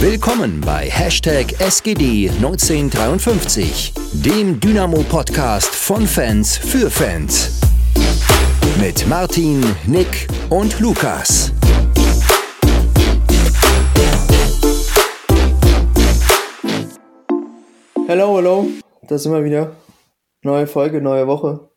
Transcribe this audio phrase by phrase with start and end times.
[0.00, 7.60] Willkommen bei Hashtag SGD1953, dem Dynamo-Podcast von Fans für Fans.
[8.80, 11.52] Mit Martin, Nick und Lukas.
[18.06, 18.66] Hallo, hallo,
[19.02, 19.74] da sind wir wieder.
[20.42, 21.70] Neue Folge, neue Woche.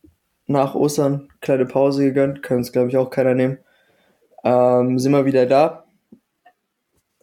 [0.46, 3.58] Nach Ostern, kleine Pause gegönnt, kann uns glaube ich auch keiner nehmen.
[4.44, 5.81] Ähm, sind wir wieder da.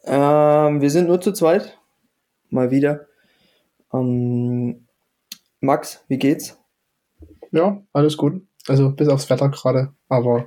[0.04, 1.78] Ähm, wir sind nur zu zweit.
[2.50, 3.06] Mal wieder.
[3.92, 4.86] Ähm,
[5.60, 6.58] Max, wie geht's?
[7.50, 8.42] Ja, alles gut.
[8.66, 10.46] Also bis aufs Wetter gerade, aber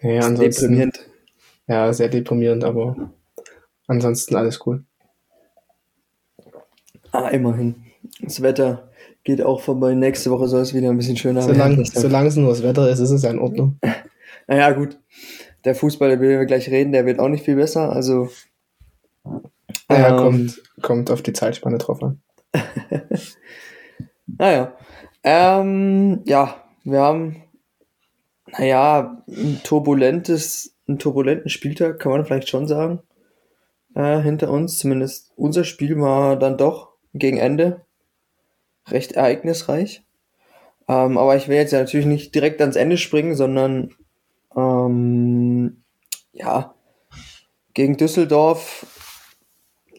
[0.00, 1.00] ja, ansonsten, deprimierend.
[1.66, 3.12] Ja, sehr deprimierend, aber
[3.86, 4.84] ansonsten alles cool.
[7.12, 7.74] Ah, immerhin.
[8.20, 8.90] Das Wetter
[9.24, 9.94] geht auch vorbei.
[9.94, 11.84] Nächste Woche soll es wieder ein bisschen schöner werden.
[11.84, 13.78] Solange es nur das Wetter ist, ist es ja in Ordnung.
[14.46, 14.98] naja, gut.
[15.64, 17.92] Der Fußball, über den wir gleich reden, der wird auch nicht viel besser.
[17.92, 18.30] Also.
[19.90, 22.20] Ja, ähm, kommt, kommt auf die Zeitspanne drauf an.
[24.26, 24.76] naja.
[25.24, 27.42] Ähm, ja, wir haben,
[28.46, 33.00] naja, ein turbulentes, einen turbulenten Spieltag, kann man vielleicht schon sagen,
[33.94, 34.78] äh, hinter uns.
[34.78, 37.84] Zumindest unser Spiel war dann doch gegen Ende
[38.88, 40.02] recht ereignisreich.
[40.88, 43.94] Ähm, aber ich will jetzt ja natürlich nicht direkt ans Ende springen, sondern
[44.56, 45.82] ähm,
[46.32, 46.74] ja,
[47.74, 48.86] gegen Düsseldorf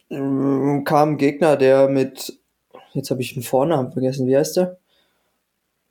[0.09, 2.39] kam ein Gegner, der mit,
[2.93, 4.77] jetzt habe ich den Vornamen vergessen, wie heißt der?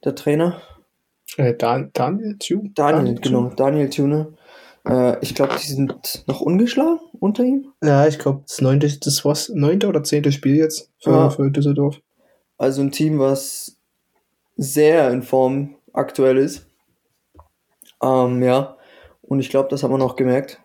[0.04, 0.60] Der Trainer?
[1.36, 2.70] Äh, Dan Daniel Thune?
[2.74, 4.34] Daniel, Daniel genau, Daniel Thune.
[4.84, 7.72] Äh, ich glaube, die sind noch ungeschlagen unter ihm.
[7.82, 11.30] Ja, ich glaube, das neunte, das war's neunte oder zehnte Spiel jetzt für, ja.
[11.30, 12.00] für Düsseldorf.
[12.56, 13.76] Also ein Team, was
[14.56, 16.66] sehr in Form aktuell ist.
[18.02, 18.76] Ähm, ja,
[19.22, 20.60] und ich glaube, das haben wir noch gemerkt.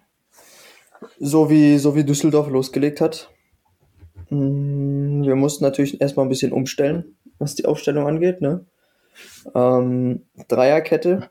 [1.20, 3.30] So wie, so wie Düsseldorf losgelegt hat.
[4.34, 8.41] Mm, wir mussten natürlich erstmal ein bisschen umstellen, was die Aufstellung angeht.
[8.41, 8.66] Ne?
[9.53, 11.30] Ähm, Dreierkette.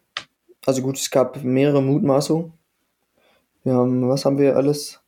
[0.65, 2.53] Also gut, es gab mehrere Mutmaßungen.
[3.65, 5.00] Wir haben, was haben wir alles?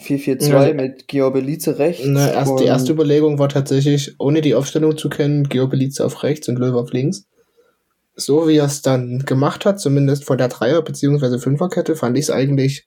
[0.00, 0.74] 4-4-2 ja.
[0.74, 2.04] mit Geobelize rechts.
[2.06, 6.48] Na, erst, die erste Überlegung war tatsächlich, ohne die Aufstellung zu kennen, Geobelize auf rechts
[6.48, 7.26] und Löwe auf links.
[8.14, 11.38] So wie er es dann gemacht hat, zumindest vor der Dreier- bzw.
[11.38, 12.86] Fünferkette, fand ich es eigentlich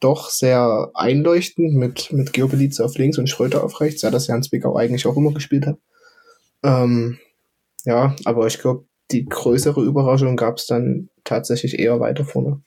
[0.00, 4.42] doch sehr einleuchtend mit, mit Geobelize auf links und Schröter auf rechts, ja, das Jan
[4.42, 5.78] Zwickau eigentlich auch immer gespielt hat.
[6.62, 7.18] Ähm,
[7.84, 12.62] ja, aber ich glaube, die größere Überraschung gab es dann tatsächlich eher weiter vorne.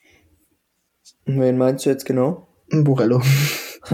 [1.26, 2.48] Wen meinst du jetzt genau?
[2.70, 3.22] Borello.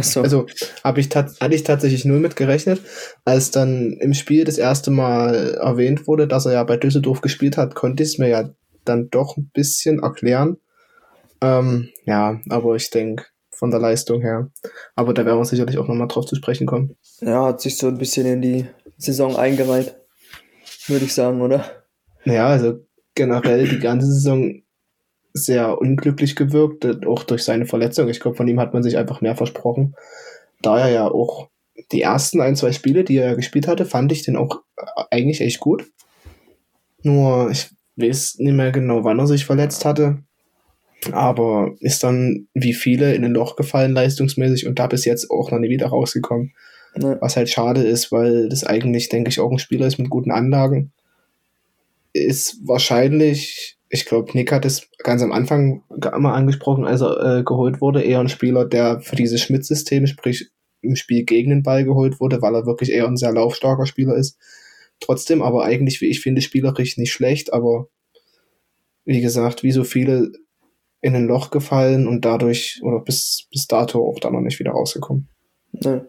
[0.01, 0.21] So.
[0.21, 0.45] Also
[0.83, 2.81] habe ich, hatte ich tatsächlich null mit gerechnet,
[3.23, 7.55] als dann im Spiel das erste Mal erwähnt wurde, dass er ja bei Düsseldorf gespielt
[7.55, 8.49] hat, konnte ich es mir ja
[8.83, 10.57] dann doch ein bisschen erklären.
[11.41, 14.51] Ähm, ja, aber ich denke von der Leistung her.
[14.95, 16.95] Aber da werden wir sicherlich auch nochmal drauf zu sprechen kommen.
[17.21, 18.67] Ja, hat sich so ein bisschen in die
[18.97, 19.95] Saison eingereiht,
[20.87, 21.65] würde ich sagen, oder?
[22.23, 22.79] Ja, also
[23.15, 24.61] generell die ganze Saison
[25.33, 28.07] sehr unglücklich gewirkt, äh, auch durch seine Verletzung.
[28.09, 29.95] Ich glaube, von ihm hat man sich einfach mehr versprochen.
[30.61, 31.49] Da er ja auch
[31.91, 35.41] die ersten ein, zwei Spiele, die er gespielt hatte, fand ich den auch äh, eigentlich
[35.41, 35.85] echt gut.
[37.03, 40.23] Nur, ich weiß nicht mehr genau, wann er sich verletzt hatte.
[41.11, 45.51] Aber ist dann wie viele in ein Loch gefallen, leistungsmäßig, und da bis jetzt auch
[45.51, 46.53] noch nie wieder rausgekommen.
[46.99, 47.17] Ja.
[47.21, 50.31] Was halt schade ist, weil das eigentlich, denke ich, auch ein Spieler ist mit guten
[50.31, 50.91] Anlagen.
[52.13, 57.43] Ist wahrscheinlich ich glaube, Nick hat es ganz am Anfang immer angesprochen, als er äh,
[57.43, 60.49] geholt wurde, eher ein Spieler, der für dieses Schmidt-System, sprich
[60.81, 64.15] im Spiel gegen den Ball geholt wurde, weil er wirklich eher ein sehr laufstarker Spieler
[64.15, 64.37] ist.
[64.99, 67.87] Trotzdem aber eigentlich, wie ich finde, spielerisch nicht schlecht, aber
[69.05, 70.31] wie gesagt, wie so viele
[71.07, 74.71] in ein Loch gefallen und dadurch oder bis, bis dato auch da noch nicht wieder
[74.71, 75.27] rausgekommen.
[75.73, 76.01] Ja.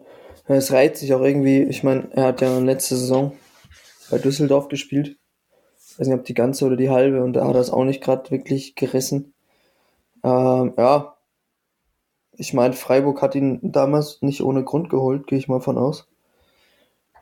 [0.47, 3.33] Es reiht sich auch irgendwie, ich meine, er hat ja letzte Saison
[4.09, 5.19] bei Düsseldorf gespielt
[5.99, 8.01] weiß nicht, ob die ganze oder die halbe und da hat er es auch nicht
[8.01, 9.33] gerade wirklich gerissen.
[10.23, 11.17] Ähm, ja,
[12.33, 16.07] ich meine, Freiburg hat ihn damals nicht ohne Grund geholt, gehe ich mal von aus.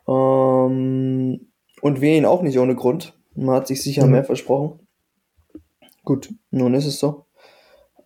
[0.06, 1.50] Ähm,
[1.80, 3.18] und wir ihn auch nicht ohne Grund.
[3.34, 4.12] Man hat sich sicher mhm.
[4.12, 4.86] mehr versprochen.
[6.04, 7.26] Gut, nun ist es so.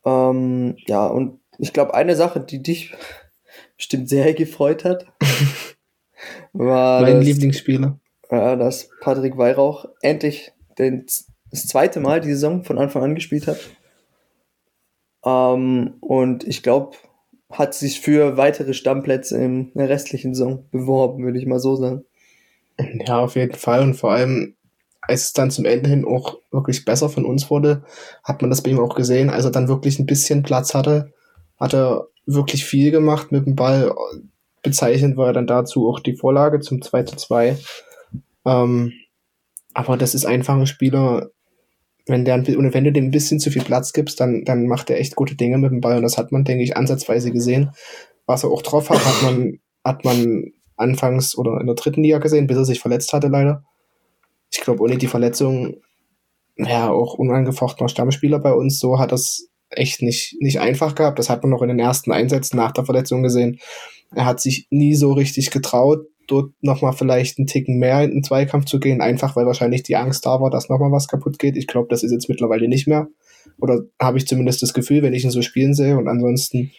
[0.05, 2.95] Ähm, ja, und ich glaube, eine Sache, die dich
[3.77, 5.07] bestimmt sehr gefreut hat,
[6.53, 7.03] war.
[7.03, 7.99] Mein das, Lieblingsspieler.
[8.31, 11.07] Ja, dass Patrick Weihrauch endlich den,
[11.51, 13.59] das zweite Mal die Saison von Anfang an gespielt hat.
[15.25, 16.97] Ähm, und ich glaube,
[17.51, 22.05] hat sich für weitere Stammplätze in der restlichen Saison beworben, würde ich mal so sagen.
[23.07, 23.83] Ja, auf jeden Fall.
[23.83, 24.57] Und vor allem,
[25.03, 27.85] als es dann zum Ende hin auch wirklich besser von uns wurde,
[28.23, 29.31] hat man das bei ihm auch gesehen.
[29.31, 31.13] Als er dann wirklich ein bisschen Platz hatte,
[31.59, 33.93] hat er wirklich viel gemacht mit dem Ball.
[34.63, 37.59] bezeichnend war dann dazu auch die Vorlage zum 2 zu 2.
[38.47, 38.93] Ähm,
[39.75, 41.31] aber das ist einfach ein Spieler,
[42.07, 45.01] wenn, der, wenn du dem ein bisschen zu viel Platz gibst, dann, dann macht er
[45.01, 47.73] echt gute Dinge mit dem Ball und das hat man, denke ich, ansatzweise gesehen.
[48.27, 52.19] Was er auch drauf hat, hat man, hat man anfangs oder in der dritten Liga
[52.19, 53.65] gesehen, bis er sich verletzt hatte leider.
[54.53, 55.77] Ich glaube, ohne die Verletzung
[56.57, 58.79] ja auch unangefochtener Stammspieler bei uns.
[58.79, 61.19] So hat das echt nicht, nicht einfach gehabt.
[61.19, 63.59] Das hat man noch in den ersten Einsätzen nach der Verletzung gesehen.
[64.15, 68.25] Er hat sich nie so richtig getraut, dort nochmal vielleicht einen Ticken mehr in den
[68.25, 71.57] Zweikampf zu gehen, einfach weil wahrscheinlich die Angst da war, dass nochmal was kaputt geht.
[71.57, 73.09] Ich glaube, das ist jetzt mittlerweile nicht mehr.
[73.59, 75.97] Oder habe ich zumindest das Gefühl, wenn ich ihn so spielen sehe.
[75.97, 76.71] Und ansonsten,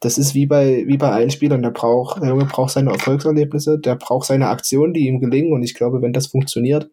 [0.00, 1.62] das ist wie bei, wie bei allen Spielern.
[1.62, 5.52] Der braucht, der Junge braucht seine Erfolgserlebnisse, der braucht seine Aktionen, die ihm gelingen.
[5.52, 6.90] Und ich glaube, wenn das funktioniert,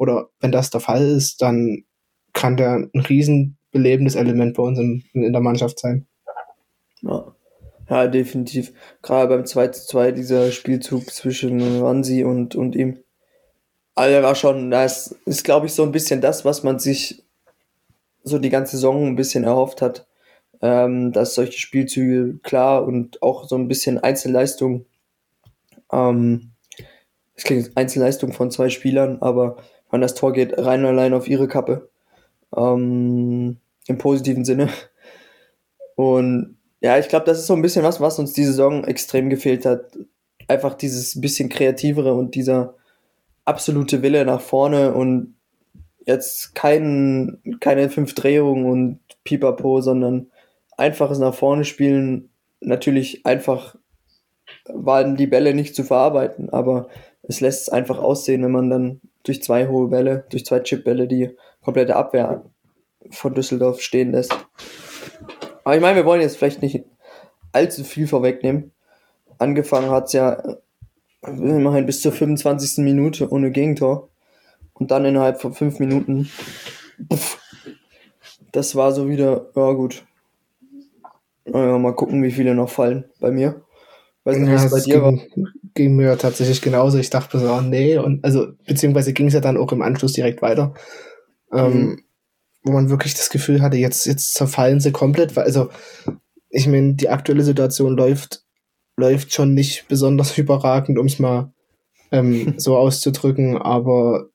[0.00, 1.84] oder wenn das der Fall ist, dann
[2.32, 6.06] kann der ein riesen belebendes Element bei uns in, in der Mannschaft sein.
[7.02, 7.34] Ja.
[7.90, 8.72] ja, definitiv.
[9.02, 13.00] Gerade beim 2 zu 2, dieser Spielzug zwischen Ransi und, und ihm.
[13.94, 17.22] Also war schon, das ist, glaube ich, so ein bisschen das, was man sich
[18.22, 20.06] so die ganze Saison ein bisschen erhofft hat.
[20.62, 24.86] Ähm, dass solche Spielzüge klar und auch so ein bisschen Einzelleistung,
[25.92, 26.52] ähm,
[27.34, 29.56] es klingt Einzelleistung von zwei Spielern, aber
[29.90, 31.88] wenn das Tor geht rein und allein auf ihre Kappe.
[32.56, 34.68] Ähm, Im positiven Sinne.
[35.96, 39.28] Und ja, ich glaube, das ist so ein bisschen was, was uns diese Saison extrem
[39.28, 39.98] gefehlt hat.
[40.48, 42.74] Einfach dieses bisschen kreativere und dieser
[43.44, 45.34] absolute Wille nach vorne und
[46.06, 50.30] jetzt kein, keine fünf Drehungen und Pipapo, sondern
[50.76, 52.30] einfaches nach vorne spielen.
[52.60, 53.76] Natürlich einfach
[54.66, 56.88] waren die Bälle nicht zu verarbeiten, aber
[57.22, 61.06] es lässt es einfach aussehen, wenn man dann durch zwei hohe Bälle, durch zwei Chipbälle
[61.06, 61.30] die
[61.62, 62.44] komplette Abwehr
[63.10, 64.36] von Düsseldorf stehen lässt.
[65.64, 66.84] Aber ich meine, wir wollen jetzt vielleicht nicht
[67.52, 68.72] allzu viel vorwegnehmen.
[69.38, 70.42] Angefangen hat es ja
[71.22, 72.78] immerhin bis zur 25.
[72.84, 74.08] Minute ohne Gegentor.
[74.74, 76.30] Und dann innerhalb von fünf Minuten.
[77.08, 77.38] Puff,
[78.52, 80.04] das war so wieder, ja gut.
[81.44, 83.62] Ja, mal gucken, wie viele noch fallen bei mir.
[84.24, 85.50] Weiß nicht, wie es bei dir ging, war.
[85.74, 86.98] Ging mir tatsächlich genauso.
[86.98, 90.12] Ich dachte so, oh, nee, und also, beziehungsweise ging es ja dann auch im Anschluss
[90.12, 90.74] direkt weiter.
[91.52, 92.02] Ähm, mhm.
[92.62, 95.70] Wo man wirklich das Gefühl hatte, jetzt, jetzt zerfallen sie komplett, weil, also,
[96.50, 98.44] ich meine, die aktuelle Situation läuft,
[98.96, 101.52] läuft schon nicht besonders überragend, um es mal
[102.10, 104.28] ähm, so auszudrücken, aber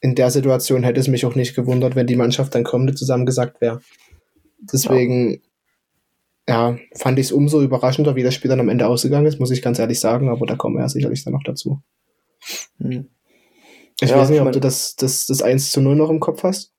[0.00, 3.60] in der Situation hätte es mich auch nicht gewundert, wenn die Mannschaft dann komplett zusammengesagt
[3.60, 3.80] wäre.
[4.60, 5.38] Deswegen ja,
[6.94, 9.62] fand ich es umso überraschender, wie das Spiel dann am Ende ausgegangen ist, muss ich
[9.62, 11.82] ganz ehrlich sagen, aber da kommen wir ja sicherlich dann noch dazu.
[12.78, 13.08] Hm.
[14.00, 16.42] Ich ja, weiß nicht, ob du das, das, das 1 zu 0 noch im Kopf
[16.42, 16.72] hast.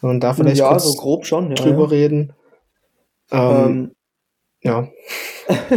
[0.00, 1.88] Und da vielleicht ja, so grob schon, ja, drüber ja.
[1.88, 2.32] reden.
[3.30, 3.94] Ähm, ähm.
[4.62, 4.88] Ja.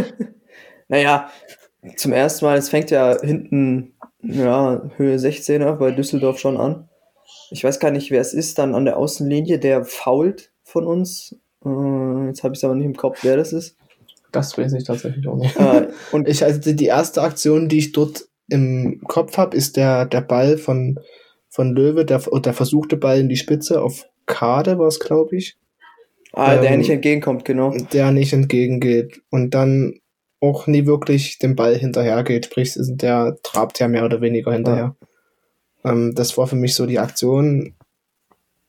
[0.88, 1.30] naja,
[1.96, 6.88] zum ersten Mal, es fängt ja hinten, ja, Höhe 16er bei Düsseldorf schon an.
[7.50, 11.36] Ich weiß gar nicht, wer es ist, dann an der Außenlinie, der fault von uns
[11.64, 13.76] jetzt habe ich es aber nicht im Kopf, wer das ist.
[14.32, 15.56] Das weiß ich tatsächlich auch nicht.
[15.56, 20.06] Äh, und ich, also die erste Aktion, die ich dort im Kopf habe, ist der,
[20.06, 20.98] der Ball von,
[21.48, 25.56] von Löwe, der, der versuchte Ball in die Spitze auf Kade war es, glaube ich.
[26.32, 27.74] Ah, ähm, der nicht entgegenkommt, genau.
[27.92, 29.20] Der nicht entgegengeht.
[29.30, 30.00] Und dann
[30.40, 32.46] auch nie wirklich dem Ball hinterhergeht.
[32.46, 34.96] Sprich, der trabt ja mehr oder weniger hinterher.
[35.84, 35.92] Ja.
[35.92, 37.74] Ähm, das war für mich so die Aktion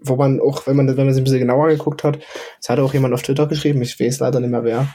[0.03, 2.19] wo man auch, wenn man, wenn man sich ein bisschen genauer angeguckt hat,
[2.61, 4.87] es hat auch jemand auf Twitter geschrieben, ich weiß leider nicht mehr wer,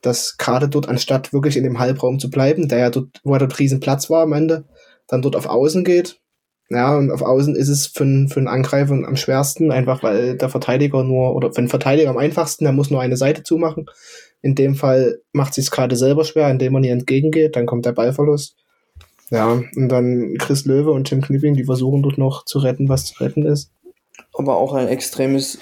[0.00, 3.40] dass gerade dort, anstatt wirklich in dem Halbraum zu bleiben, der ja dort, wo er
[3.40, 4.64] dort riesen Platz war am Ende,
[5.08, 6.20] dann dort auf Außen geht.
[6.70, 10.48] Ja, und auf Außen ist es für, für einen Angreifer am schwersten, einfach weil der
[10.48, 13.86] Verteidiger nur, oder für einen Verteidiger am einfachsten, der muss nur eine Seite zumachen.
[14.40, 17.92] In dem Fall macht sich gerade selber schwer, indem man ihr entgegengeht, dann kommt der
[17.92, 18.56] Ballverlust.
[19.30, 23.06] Ja, und dann Chris Löwe und Tim Knipping, die versuchen dort noch zu retten, was
[23.06, 23.70] zu retten ist
[24.32, 25.58] aber auch ein extremes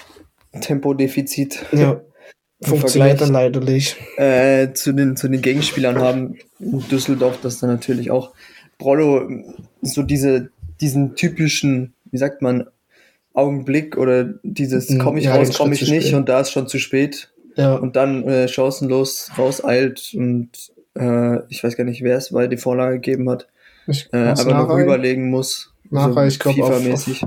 [0.61, 1.65] Tempodefizit.
[1.71, 2.01] Ja.
[2.61, 3.97] Funktioniert dann leider nicht.
[4.17, 8.31] Äh, zu, den, zu den Gegenspielern haben Düsseldorf das dann natürlich auch.
[8.77, 9.29] Brollo,
[9.81, 12.67] so diese, diesen typischen, wie sagt man,
[13.33, 16.67] Augenblick oder dieses hm, komme ich ja, raus, komme ich nicht und da ist schon
[16.67, 17.33] zu spät.
[17.55, 17.75] Ja.
[17.75, 20.49] Und dann äh, chancenlos rauseilt und
[20.97, 23.47] äh, ich weiß gar nicht, wer es weil die Vorlage gegeben hat.
[23.87, 27.23] Ich, äh, aber noch rüberlegen muss nachher, ich glaube, auf, auf,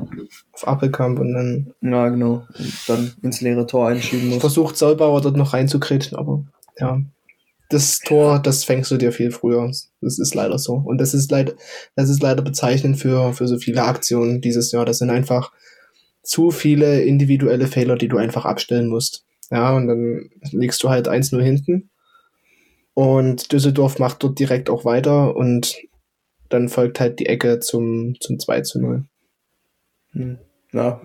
[0.53, 1.75] auf Appelkamp und dann.
[1.81, 2.47] Ja, genau.
[2.59, 4.41] Und dann ins leere Tor einschieben muss.
[4.41, 6.45] Versucht Solbauer dort noch reinzukretschen, aber
[6.79, 7.01] ja.
[7.69, 9.71] Das Tor, das fängst du dir viel früher.
[10.01, 10.75] Das ist leider so.
[10.75, 11.55] Und das ist leider,
[11.97, 14.85] das ist leider bezeichnend für, für so viele Aktionen dieses Jahr.
[14.85, 15.51] Das sind einfach
[16.23, 19.25] zu viele individuelle Fehler, die du einfach abstellen musst.
[19.51, 21.91] Ja, und dann liegst du halt 1-0 hinten.
[22.95, 25.77] Und Düsseldorf macht dort direkt auch weiter und
[26.49, 29.05] dann folgt halt die Ecke zum, zum 2 zu 0.
[30.13, 30.39] Hm.
[30.73, 31.01] Ja.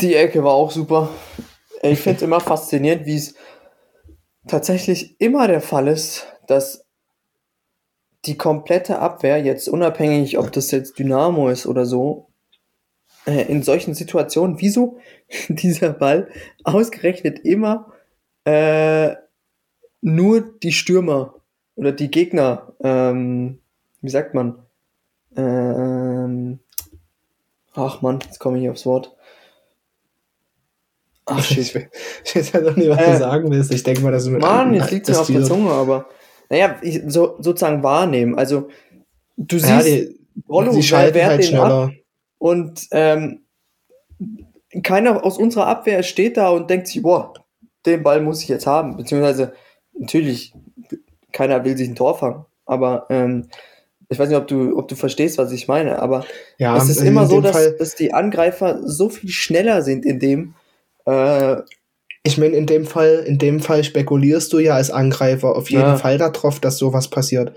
[0.00, 1.10] Die Ecke war auch super.
[1.82, 3.34] Ich finde es immer faszinierend, wie es
[4.46, 6.84] tatsächlich immer der Fall ist, dass
[8.24, 12.28] die komplette Abwehr, jetzt unabhängig, ob das jetzt Dynamo ist oder so,
[13.26, 14.98] äh, in solchen Situationen, wieso
[15.48, 16.28] dieser Ball
[16.64, 17.92] ausgerechnet immer
[18.44, 19.14] äh,
[20.00, 21.34] nur die Stürmer
[21.78, 23.60] oder die Gegner, ähm,
[24.02, 24.58] wie sagt man,
[25.36, 26.58] ähm,
[27.72, 29.14] ach man, jetzt komme ich hier aufs Wort.
[31.24, 31.58] Ach shit.
[31.58, 31.74] Ich,
[32.24, 33.72] ich weiß ja noch nicht, was äh, du sagen willst.
[33.72, 36.08] Ich denke mal, dass du mit Mann, jetzt liegt es mir auf der Zunge, aber
[36.50, 38.34] naja, ich, so, sozusagen wahrnehmen.
[38.36, 38.68] Also
[39.36, 40.18] du siehst, ja, die,
[40.48, 41.84] Rollo sie schalten halt schneller.
[41.84, 41.92] Ab
[42.38, 43.44] und ähm,
[44.82, 47.34] keiner aus unserer Abwehr steht da und denkt sich, boah,
[47.86, 48.96] den Ball muss ich jetzt haben.
[48.96, 49.52] Beziehungsweise,
[49.92, 50.54] natürlich,
[51.32, 52.44] keiner will sich ein Tor fangen.
[52.66, 53.48] Aber ähm,
[54.08, 56.24] ich weiß nicht, ob du, ob du verstehst, was ich meine, aber
[56.56, 60.54] ja, es ist immer so, dass, dass die Angreifer so viel schneller sind in dem.
[61.04, 61.56] Äh,
[62.22, 65.82] ich meine, in dem Fall, in dem Fall spekulierst du ja als Angreifer auf jeden
[65.82, 65.96] ja.
[65.96, 67.56] Fall darauf, dass sowas passiert.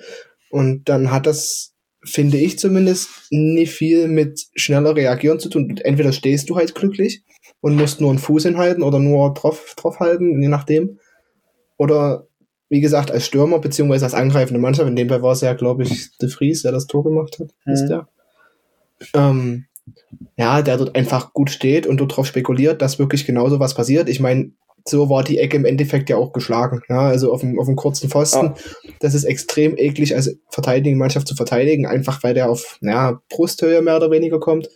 [0.49, 1.73] Und dann hat das,
[2.03, 5.77] finde ich zumindest, nicht viel mit schneller reagieren zu tun.
[5.83, 7.23] Entweder stehst du halt glücklich
[7.61, 10.99] und musst nur einen Fuß hinhalten oder nur drauf, drauf halten, je nachdem.
[11.77, 12.27] Oder
[12.71, 15.83] wie gesagt, als Stürmer beziehungsweise als angreifende Mannschaft, in dem Fall war es ja, glaube
[15.83, 17.73] ich, De Vries, der das Tor gemacht hat, mhm.
[17.73, 18.07] ist der.
[19.13, 19.65] Ähm,
[20.37, 24.07] ja, der dort einfach gut steht und dort drauf spekuliert, dass wirklich genauso was passiert.
[24.07, 24.51] Ich meine,
[24.87, 26.81] so war die Ecke im Endeffekt ja auch geschlagen.
[26.87, 28.45] Ja, also auf dem, auf dem kurzen Pfosten.
[28.45, 28.55] Ja.
[28.99, 33.81] Das ist extrem eklig als verteidigende Mannschaft zu verteidigen, einfach weil der auf ja, Brusthöhe
[33.81, 34.69] mehr oder weniger kommt.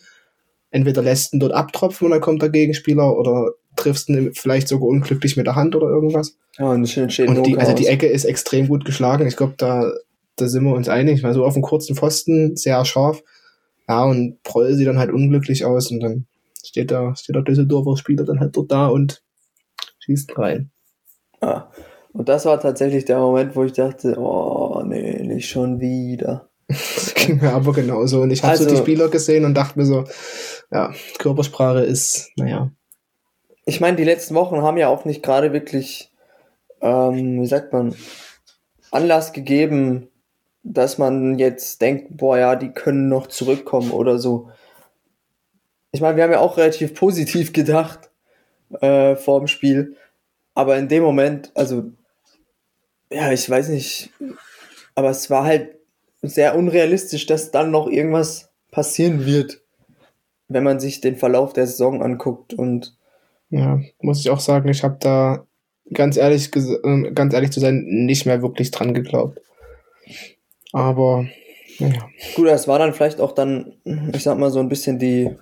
[0.70, 3.52] Entweder lässt ihn dort abtropfen und dann kommt der Gegenspieler oder
[3.86, 6.38] triffst vielleicht sogar unglücklich mit der Hand oder irgendwas.
[6.58, 9.28] Ja, und, und die, also die Ecke ist extrem gut geschlagen.
[9.28, 9.92] Ich glaube, da,
[10.36, 11.22] da sind wir uns einig.
[11.22, 13.24] Mal so auf dem kurzen Pfosten, sehr scharf.
[13.88, 16.26] Ja, und Proll sieht dann halt unglücklich aus und dann
[16.66, 19.22] steht da, steht der Düsseldorfer Spieler dann halt dort da und
[20.00, 20.72] schießt rein.
[21.42, 21.68] Ah,
[22.14, 26.50] und das war tatsächlich der Moment, wo ich dachte, oh nee, nicht schon wieder.
[26.68, 28.22] das ging mir aber genauso.
[28.22, 30.06] Und ich habe also, so die Spieler gesehen und dachte mir so,
[30.72, 32.72] ja, Körpersprache ist, naja.
[33.66, 36.12] Ich meine, die letzten Wochen haben ja auch nicht gerade wirklich,
[36.82, 37.96] ähm, wie sagt man,
[38.92, 40.08] Anlass gegeben,
[40.62, 44.50] dass man jetzt denkt, boah, ja, die können noch zurückkommen oder so.
[45.92, 48.12] Ich meine, wir haben ja auch relativ positiv gedacht
[48.82, 49.96] äh, vor dem Spiel,
[50.54, 51.92] aber in dem Moment, also,
[53.12, 54.12] ja, ich weiß nicht,
[54.94, 55.76] aber es war halt
[56.22, 59.62] sehr unrealistisch, dass dann noch irgendwas passieren wird,
[60.48, 62.95] wenn man sich den Verlauf der Saison anguckt und
[63.50, 65.46] ja, muss ich auch sagen, ich habe da
[65.94, 69.40] ganz ehrlich, äh, ganz ehrlich zu sein, nicht mehr wirklich dran geglaubt.
[70.74, 71.26] Aber,
[71.80, 72.10] naja.
[72.36, 73.74] Gut, das war dann vielleicht auch dann,
[74.14, 75.36] ich sag mal, so ein bisschen die,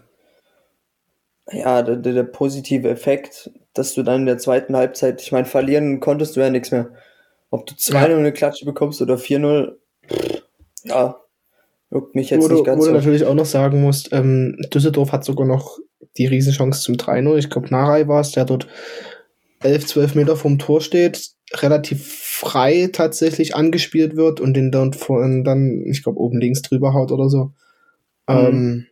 [1.52, 6.00] ja, der, der positive Effekt, dass du dann in der zweiten Halbzeit, ich meine, verlieren
[6.00, 6.92] konntest du ja nichts mehr.
[7.50, 8.18] Ob du 2-0 ja.
[8.18, 9.76] eine Klatsche bekommst oder 4-0,
[10.84, 11.23] ja,
[11.94, 12.92] juckt mich jetzt wo nicht ganz Wo so.
[12.92, 15.80] du natürlich auch noch sagen musst, ähm, Düsseldorf hat sogar noch
[16.18, 17.38] die Riesenchance zum 3-0.
[17.38, 18.68] Ich glaube, Narei war es, der dort
[19.62, 25.44] 11, 12 Meter vom Tor steht, relativ frei tatsächlich angespielt wird und den dann, von,
[25.44, 27.52] dann ich glaube, oben links drüber haut oder so.
[28.28, 28.36] Mhm.
[28.36, 28.86] Ähm,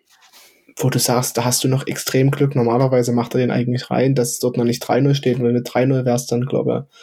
[0.77, 2.55] wo du sagst, da hast du noch extrem Glück.
[2.55, 5.38] Normalerweise macht er den eigentlich rein, dass dort noch nicht 3-0 steht.
[5.38, 6.98] Und wenn mit 3-0 wär's dann, glaube ich,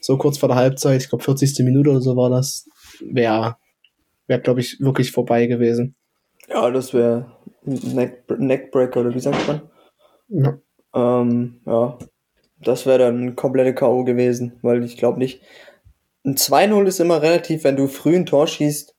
[0.00, 1.58] so kurz vor der Halbzeit, ich glaube 40.
[1.64, 2.68] Minute oder so war das,
[3.00, 3.56] wäre,
[4.28, 5.96] wär, glaube ich, wirklich vorbei gewesen.
[6.48, 9.62] Ja, das wäre Neck, Neckbreaker oder wie sagt man?
[10.28, 10.58] Ja.
[10.94, 11.98] Ähm, ja,
[12.60, 14.04] das wäre dann ein komplette K.O.
[14.04, 15.42] gewesen, weil ich glaube nicht.
[16.24, 18.94] Ein 2-0 ist immer relativ, wenn du früh ein Tor schießt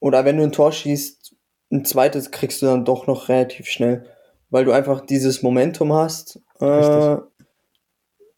[0.00, 1.34] oder wenn du ein Tor schießt,
[1.70, 4.06] ein zweites kriegst du dann doch noch relativ schnell,
[4.50, 6.40] weil du einfach dieses Momentum hast.
[6.60, 7.16] Äh,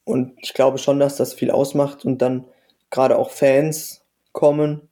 [0.04, 2.46] und ich glaube schon, dass das viel ausmacht und dann
[2.90, 4.89] gerade auch Fans kommen.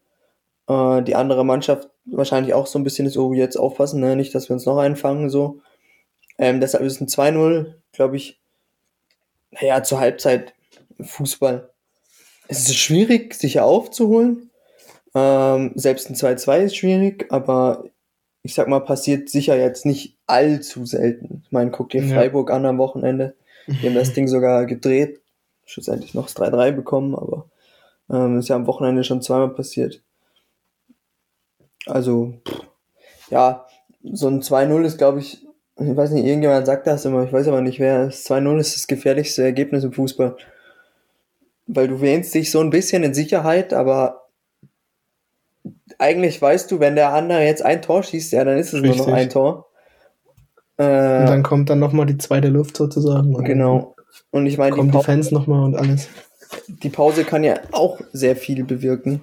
[0.68, 4.16] Äh, die andere Mannschaft wahrscheinlich auch so ein bisschen ist, oh, jetzt aufpassen, ne?
[4.16, 5.60] nicht, dass wir uns noch einfangen, so.
[6.38, 8.40] Ähm, deshalb ist ein 2-0, glaube ich,
[9.50, 10.54] naja, zur Halbzeit
[11.00, 11.70] Fußball.
[12.48, 14.50] Es ist schwierig, sicher aufzuholen.
[15.14, 17.84] Ähm, selbst ein 2-2 ist schwierig, aber
[18.42, 21.42] ich sag mal, passiert sicher jetzt nicht allzu selten.
[21.44, 22.14] Ich meine, guck dir ja.
[22.14, 23.34] Freiburg an am Wochenende.
[23.66, 25.20] Die haben das Ding sogar gedreht.
[25.64, 27.46] Schlussendlich noch das 3-3 bekommen, aber
[28.10, 30.02] ähm, ist ja am Wochenende schon zweimal passiert.
[31.86, 32.34] Also,
[33.30, 33.66] ja,
[34.02, 35.46] so ein 2-0 ist, glaube ich,
[35.80, 38.10] ich weiß nicht, irgendjemand sagt das immer, ich weiß aber nicht wer.
[38.10, 40.36] 2-0 ist das gefährlichste Ergebnis im Fußball.
[41.66, 44.28] weil du wähnst dich so ein bisschen in Sicherheit, aber
[45.98, 48.96] eigentlich weißt du, wenn der andere jetzt ein Tor schießt, ja, dann ist es Richtig.
[48.96, 49.66] nur noch ein Tor.
[50.78, 53.34] Äh, und dann kommt dann nochmal die zweite Luft sozusagen.
[53.34, 53.94] Und genau.
[54.30, 56.08] Und ich meine, die, die Fans nochmal und alles.
[56.68, 59.22] Die Pause kann ja auch sehr viel bewirken.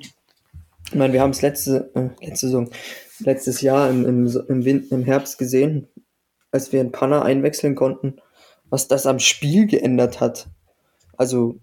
[0.88, 2.70] Ich meine, wir haben es letzte, äh, letzte Saison,
[3.20, 5.88] letztes Jahr im, im, im, Wind, im Herbst gesehen,
[6.52, 8.22] als wir einen Panner einwechseln konnten,
[8.70, 10.48] was das am Spiel geändert hat.
[11.18, 11.60] Also,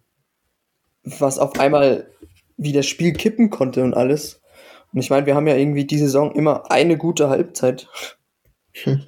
[1.05, 2.09] was auf einmal,
[2.57, 4.41] wie das Spiel kippen konnte und alles.
[4.93, 7.89] Und ich meine, wir haben ja irgendwie die Saison immer eine gute Halbzeit.
[8.73, 9.07] Hm.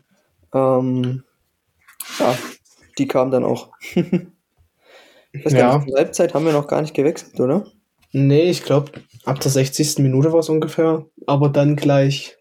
[0.52, 1.24] Ähm,
[2.18, 2.38] ja,
[2.98, 3.70] die kam dann auch.
[3.94, 5.78] ich weiß ja.
[5.78, 7.66] nicht, Halbzeit haben wir noch gar nicht gewechselt, oder?
[8.16, 8.92] Nee, ich glaube,
[9.24, 9.98] ab der 60.
[9.98, 11.04] Minute war es ungefähr.
[11.26, 12.36] Aber dann gleich,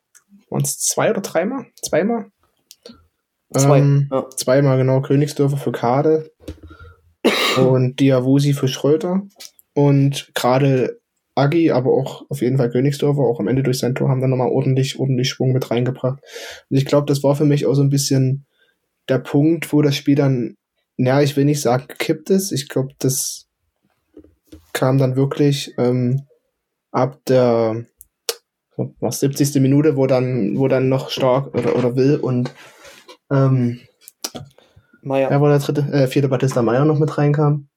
[0.52, 1.66] waren es zwei oder dreimal?
[1.82, 2.28] Zweimal?
[3.52, 3.80] Zwei.
[3.80, 4.30] Ähm, ja.
[4.30, 5.02] Zweimal, genau.
[5.02, 6.30] Königsdörfer für Kade
[7.58, 9.24] und Diawusi für Schröter.
[9.74, 11.00] Und gerade
[11.34, 14.30] Agi, aber auch auf jeden Fall Königsdörfer, auch am Ende durch sein Tor, haben dann
[14.30, 16.20] nochmal ordentlich, ordentlich Schwung mit reingebracht.
[16.70, 18.46] Und ich glaube, das war für mich auch so ein bisschen
[19.10, 20.56] der Punkt, wo das Spiel dann,
[20.98, 22.52] ja, ich will nicht sagen, gekippt ist.
[22.52, 23.48] Ich glaube, das
[24.74, 26.24] kam dann wirklich ähm,
[26.92, 27.86] ab der
[29.00, 29.62] was 70.
[29.62, 32.52] Minute, wo dann, wo dann noch stark oder, oder will und
[33.32, 33.82] ähm,
[35.02, 35.32] Meier.
[35.32, 37.68] Ja, wo der dritte, äh, vierte Batista Meier noch mit reinkam.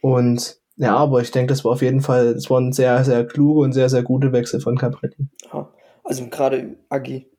[0.00, 3.24] Und ja, aber ich denke, das war auf jeden Fall, das war ein sehr, sehr
[3.26, 5.28] kluge und sehr, sehr gute Wechsel von Capretti.
[6.02, 7.30] Also gerade Agi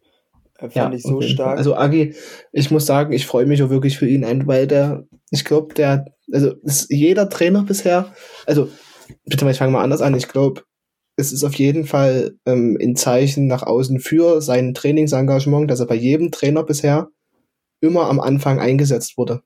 [0.58, 1.50] äh, fand ja, ich so stark.
[1.50, 1.58] Fall.
[1.58, 2.16] Also Agi,
[2.52, 6.06] ich muss sagen, ich freue mich auch wirklich für ihn, weil der, ich glaube, der,
[6.32, 8.14] also ist jeder Trainer bisher,
[8.46, 8.70] also
[9.26, 10.64] bitte mal, ich fange mal anders an, ich glaube,
[11.18, 15.88] es ist auf jeden Fall ähm, ein Zeichen nach außen für sein Trainingsengagement, dass er
[15.88, 17.10] bei jedem Trainer bisher
[17.82, 19.42] immer am Anfang eingesetzt wurde.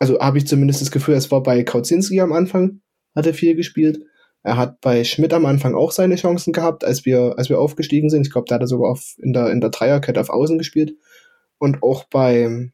[0.00, 2.80] Also habe ich zumindest das Gefühl, es war bei Kautzinski am Anfang
[3.14, 4.00] hat er viel gespielt.
[4.42, 8.10] Er hat bei Schmidt am Anfang auch seine Chancen gehabt, als wir, als wir aufgestiegen
[8.10, 8.26] sind.
[8.26, 10.96] Ich glaube, da hat er sogar auf, in der, in der Dreierkette auf Außen gespielt.
[11.58, 12.72] Und auch bei,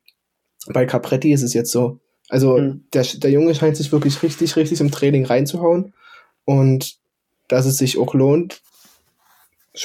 [0.69, 2.01] bei Capretti ist es jetzt so.
[2.29, 2.85] Also, mhm.
[2.93, 5.95] der, der Junge scheint sich wirklich richtig, richtig im Training reinzuhauen.
[6.45, 6.99] Und
[7.49, 8.61] dass es sich auch lohnt.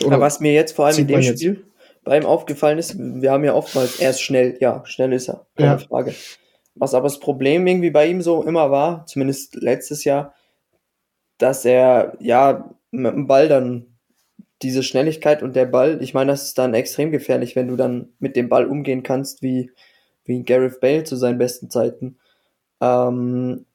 [0.06, 1.65] Aber was mir jetzt vor allem in dem Spiel
[2.03, 5.45] bei ihm aufgefallen ist, wir haben ja oftmals, er ist schnell, ja, schnell ist er,
[5.56, 5.77] keine ja.
[5.77, 6.13] Frage.
[6.75, 10.34] Was aber das Problem irgendwie bei ihm so immer war, zumindest letztes Jahr,
[11.38, 13.97] dass er ja mit dem Ball dann
[14.62, 18.13] diese Schnelligkeit und der Ball, ich meine, das ist dann extrem gefährlich, wenn du dann
[18.19, 19.71] mit dem Ball umgehen kannst, wie,
[20.25, 22.17] wie Gareth Bale zu seinen besten Zeiten.
[22.83, 23.65] Ähm,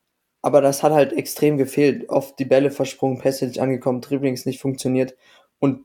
[0.42, 2.08] aber das hat halt extrem gefehlt.
[2.08, 5.16] Oft die Bälle versprungen, Pässe nicht angekommen, Dribblings nicht funktioniert.
[5.58, 5.84] Und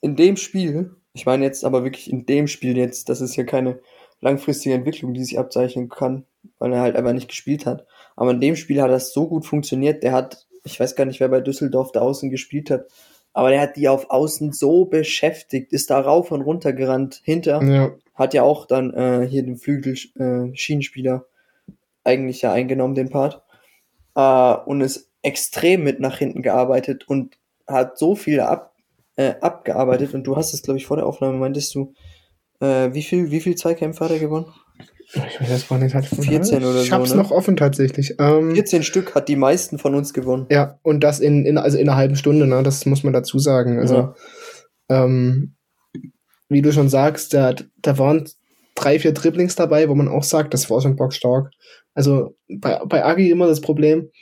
[0.00, 3.44] in dem Spiel, ich meine jetzt aber wirklich in dem Spiel jetzt, das ist ja
[3.44, 3.80] keine
[4.20, 6.26] langfristige Entwicklung, die sich abzeichnen kann,
[6.58, 7.86] weil er halt einfach nicht gespielt hat.
[8.16, 10.02] Aber in dem Spiel hat das so gut funktioniert.
[10.02, 12.86] Der hat ich weiß gar nicht, wer bei Düsseldorf da außen gespielt hat,
[13.32, 17.62] aber der hat die auf außen so beschäftigt, ist da rauf und runter gerannt, hinter,
[17.62, 17.90] ja.
[18.14, 21.26] hat ja auch dann äh, hier den Flügel äh, Schienenspieler
[22.08, 23.42] eigentlich ja eingenommen, den Part,
[24.14, 28.74] äh, und ist extrem mit nach hinten gearbeitet und hat so viel ab,
[29.16, 31.92] äh, abgearbeitet und du hast es, glaube ich, vor der Aufnahme meintest du,
[32.60, 34.46] äh, wie viel, wie viel Zweikämpfe hat er gewonnen?
[35.10, 36.94] Ich weiß jetzt gar nicht, hat 14 oder ich so.
[36.94, 37.16] hab's ne?
[37.16, 38.16] noch offen tatsächlich.
[38.18, 40.46] Ähm, 14 Stück hat die meisten von uns gewonnen.
[40.50, 42.62] Ja, und das in, in, also in einer halben Stunde, ne?
[42.62, 43.78] Das muss man dazu sagen.
[43.78, 44.14] Also, ja.
[44.90, 45.54] ähm,
[46.50, 48.28] wie du schon sagst, da, da waren
[48.74, 51.50] drei, vier Dribblings dabei, wo man auch sagt, das war schon bockstark.
[51.98, 54.12] Also bei, bei Agi immer das Problem,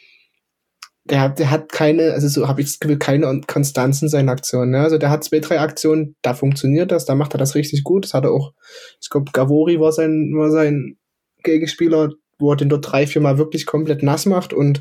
[1.05, 4.31] der hat, der hat keine, also so habe ich das Gefühl, keine Konstanz in seinen
[4.31, 4.71] Aktionen.
[4.71, 4.81] Ne?
[4.81, 8.05] Also der hat zwei, drei Aktionen, da funktioniert das, da macht er das richtig gut.
[8.05, 8.55] Das hat er auch,
[9.03, 10.97] ich glaube, Gavori war sein, war sein
[11.43, 14.81] Gegenspieler, wo er den dort drei, vier Mal wirklich komplett nass macht und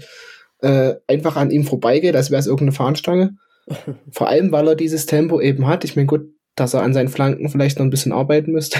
[0.62, 3.36] äh, einfach an ihm vorbeigeht, als wäre es irgendeine Fahnenstange.
[4.10, 5.84] Vor allem, weil er dieses Tempo eben hat.
[5.84, 8.79] Ich meine, gut, dass er an seinen Flanken vielleicht noch ein bisschen arbeiten müsste.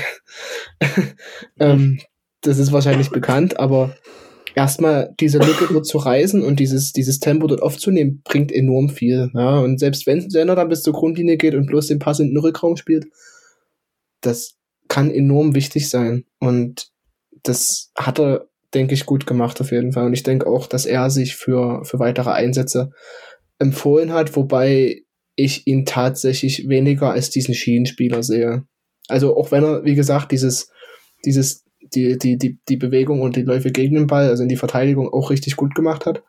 [1.60, 2.00] ähm,
[2.46, 3.96] das ist wahrscheinlich bekannt, aber
[4.56, 9.30] erstmal diese Lücke dort zu reißen und dieses, dieses Tempo dort aufzunehmen, bringt enorm viel.
[9.34, 12.30] Ja, und selbst wenn, er dann bis zur Grundlinie geht und bloß den Pass in
[12.30, 13.08] den Rückraum spielt,
[14.22, 14.56] das
[14.88, 16.26] kann enorm wichtig sein.
[16.40, 16.90] Und
[17.44, 20.06] das hat er, denke ich, gut gemacht auf jeden Fall.
[20.06, 22.92] Und ich denke auch, dass er sich für, für weitere Einsätze
[23.60, 25.02] empfohlen hat, wobei
[25.36, 28.64] ich ihn tatsächlich weniger als diesen Schienenspieler sehe.
[29.08, 30.72] Also auch wenn er, wie gesagt, dieses,
[31.26, 31.65] dieses
[31.96, 35.12] die, die, die, die Bewegung und die Läufe gegen den Ball, also in die Verteidigung,
[35.12, 36.24] auch richtig gut gemacht hat.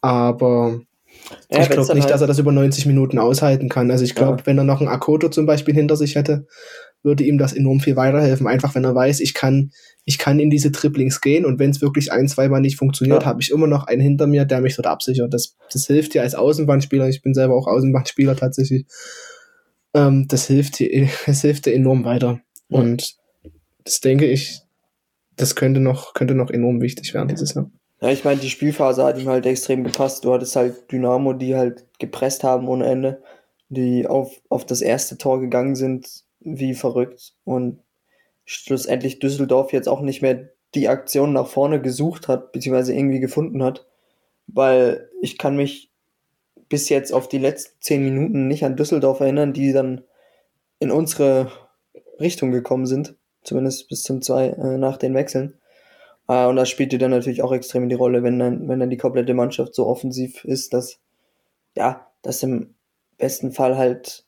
[0.00, 0.80] Aber
[1.50, 3.90] ja, ich glaube nicht, halt dass er das über 90 Minuten aushalten kann.
[3.90, 4.46] Also ich glaube, ja.
[4.46, 6.46] wenn er noch einen Akoto zum Beispiel hinter sich hätte,
[7.02, 8.46] würde ihm das enorm viel weiterhelfen.
[8.46, 9.70] Einfach wenn er weiß, ich kann,
[10.04, 13.28] ich kann in diese Triplings gehen und wenn es wirklich ein, zweimal nicht funktioniert, ja.
[13.28, 15.32] habe ich immer noch einen hinter mir, der mich dort absichert.
[15.32, 17.08] Das, das hilft dir als Außenbahnspieler.
[17.08, 18.86] Ich bin selber auch Außenbahnspieler tatsächlich.
[19.94, 22.40] Ähm, das hilft dir, es hilft dir enorm weiter.
[22.68, 23.16] Und
[23.84, 24.62] das denke ich,
[25.36, 27.70] das könnte noch, könnte noch enorm wichtig werden dieses Jahr.
[28.00, 30.24] Ja, ich meine, die Spielphase hat ihm halt extrem gepasst.
[30.24, 33.22] Du hattest halt Dynamo, die halt gepresst haben ohne Ende,
[33.68, 37.34] die auf, auf das erste Tor gegangen sind, wie verrückt.
[37.44, 37.80] Und
[38.46, 43.62] schlussendlich Düsseldorf jetzt auch nicht mehr die Aktion nach vorne gesucht hat, beziehungsweise irgendwie gefunden
[43.62, 43.86] hat.
[44.46, 45.90] Weil ich kann mich
[46.70, 50.04] bis jetzt auf die letzten zehn Minuten nicht an Düsseldorf erinnern, die dann
[50.78, 51.52] in unsere
[52.18, 53.14] Richtung gekommen sind.
[53.42, 55.54] Zumindest bis zum zwei äh, nach den Wechseln.
[56.28, 58.96] Äh, und das spielte dann natürlich auch extrem die Rolle, wenn dann, wenn dann die
[58.96, 60.98] komplette Mannschaft so offensiv ist, dass,
[61.76, 62.74] ja, dass im
[63.18, 64.24] besten Fall halt,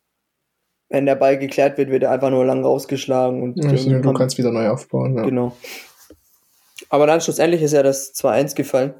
[0.88, 4.36] wenn der Ball geklärt wird, wird er einfach nur lang rausgeschlagen und ja, du kannst
[4.36, 5.16] wieder neu aufbauen.
[5.16, 5.22] Ja.
[5.22, 5.56] Genau.
[6.88, 8.94] Aber dann schlussendlich ist ja das 2-1 gefallen.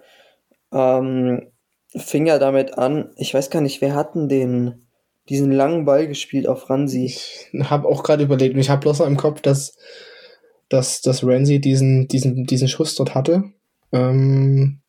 [0.73, 1.53] Ähm,
[1.95, 4.82] fing ja damit an, ich weiß gar nicht, wer hatten den,
[5.29, 7.05] diesen langen Ball gespielt auf Ransi?
[7.05, 9.77] Ich habe auch gerade überlegt, und ich habe bloß noch im Kopf, dass
[10.73, 13.45] dass, dass Ramsey diesen, diesen, diesen Schuss dort hatte.
[13.93, 14.81] Ähm,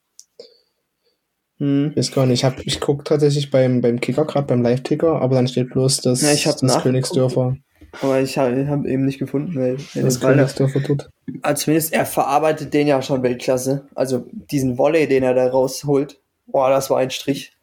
[1.57, 1.91] hm.
[1.95, 2.39] Ist gar nicht.
[2.39, 6.01] Ich, hab, ich gucke tatsächlich beim, beim Kicker, gerade beim Live-Ticker, aber dann steht bloß,
[6.01, 7.57] dass ja, ich das Königsdörfer.
[8.01, 11.09] Aber ich habe hab eben nicht gefunden, weil das Königsdörfer tut.
[11.41, 13.87] Also zumindest er verarbeitet den ja schon Weltklasse.
[13.93, 16.19] Also diesen Volley, den er da rausholt.
[16.47, 17.53] Boah, das war ein Strich.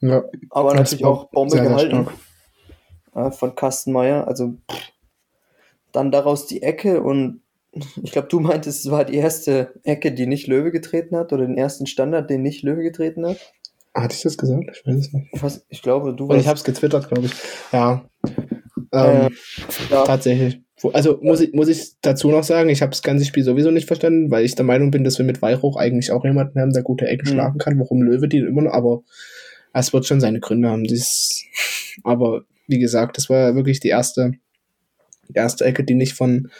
[0.00, 0.24] Ja.
[0.50, 2.08] Aber natürlich auch Bombe sehr, gehalten.
[3.14, 4.26] Sehr von Kastenmeier.
[4.28, 4.54] Also
[5.92, 7.40] dann daraus die Ecke und
[8.02, 11.46] ich glaube, du meintest, es war die erste Ecke, die nicht Löwe getreten hat, oder
[11.46, 13.36] den ersten Standard, den nicht Löwe getreten hat.
[13.94, 14.64] Hatte ich das gesagt?
[14.72, 15.28] Ich weiß es nicht.
[15.32, 16.40] Ich, weiß, ich glaube, du warst.
[16.40, 17.32] ich habe es getwittert, glaube ich.
[17.72, 18.04] Ja.
[18.92, 19.30] Ähm, äh,
[19.90, 20.04] ja.
[20.04, 20.60] Tatsächlich.
[20.92, 23.86] Also muss ich, muss ich dazu noch sagen, ich habe das ganze Spiel sowieso nicht
[23.86, 26.82] verstanden, weil ich der Meinung bin, dass wir mit Weihrauch eigentlich auch jemanden haben, der
[26.82, 27.32] gute Ecken mhm.
[27.32, 27.78] schlagen kann.
[27.78, 29.02] Warum Löwe die immer noch, aber
[29.80, 30.84] es wird schon seine Gründe haben.
[30.84, 31.44] Dies,
[32.02, 34.32] aber wie gesagt, das war wirklich die erste,
[35.28, 36.50] die erste Ecke, die nicht von,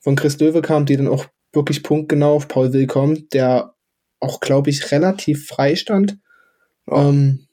[0.00, 3.74] von Chris Löwe kam, die dann auch wirklich punktgenau auf Paul Will kommt, der
[4.20, 6.18] auch, glaube ich, relativ frei stand.
[6.90, 7.46] Ähm,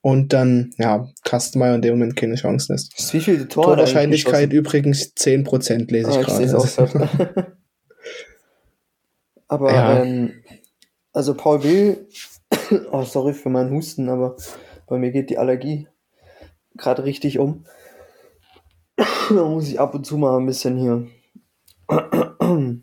[0.00, 3.12] und dann, ja, Kastenmeier in dem Moment keine Chance lässt.
[3.12, 7.46] Wie viel Tor Torwahrscheinlichkeit übrigens 10% lese ich ah, gerade.
[9.48, 10.02] aber, ja.
[10.02, 10.32] ähm,
[11.12, 12.06] also Paul Will,
[12.92, 14.36] oh, sorry für meinen Husten, aber
[14.86, 15.88] bei mir geht die Allergie
[16.76, 17.64] gerade richtig um.
[18.96, 21.06] da muss ich ab und zu mal ein bisschen hier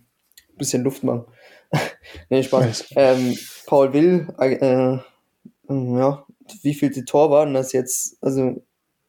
[0.57, 1.25] bisschen Luft machen.
[2.29, 2.93] nee, Spaß.
[2.95, 4.97] Ähm, Paul Will, äh,
[5.69, 6.25] ja,
[6.61, 8.17] wie viel die Tor waren das jetzt?
[8.21, 8.63] Also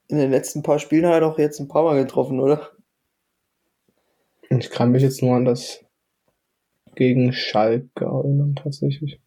[0.09, 2.71] in den letzten paar Spielen hat er doch jetzt ein paar Mal getroffen, oder?
[4.49, 5.85] Ich kann mich jetzt nur an das
[6.95, 9.21] gegen Schalke erinnern, tatsächlich.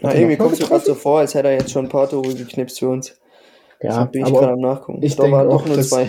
[0.00, 2.34] Na, irgendwie kommt es gerade so vor, als hätte er jetzt schon ein paar Tore
[2.34, 3.18] geknipst für uns.
[3.80, 5.02] Ja, bin ich gerade am Nachgucken.
[5.02, 6.08] Ich denke auch, nur zwei.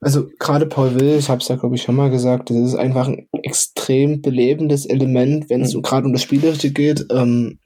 [0.00, 2.74] Also gerade Paul Will, ich habe es ja glaube ich schon mal gesagt, das ist
[2.76, 5.82] einfach ein extrem belebendes Element, wenn es mhm.
[5.82, 7.58] gerade um das Spielerische geht, ähm,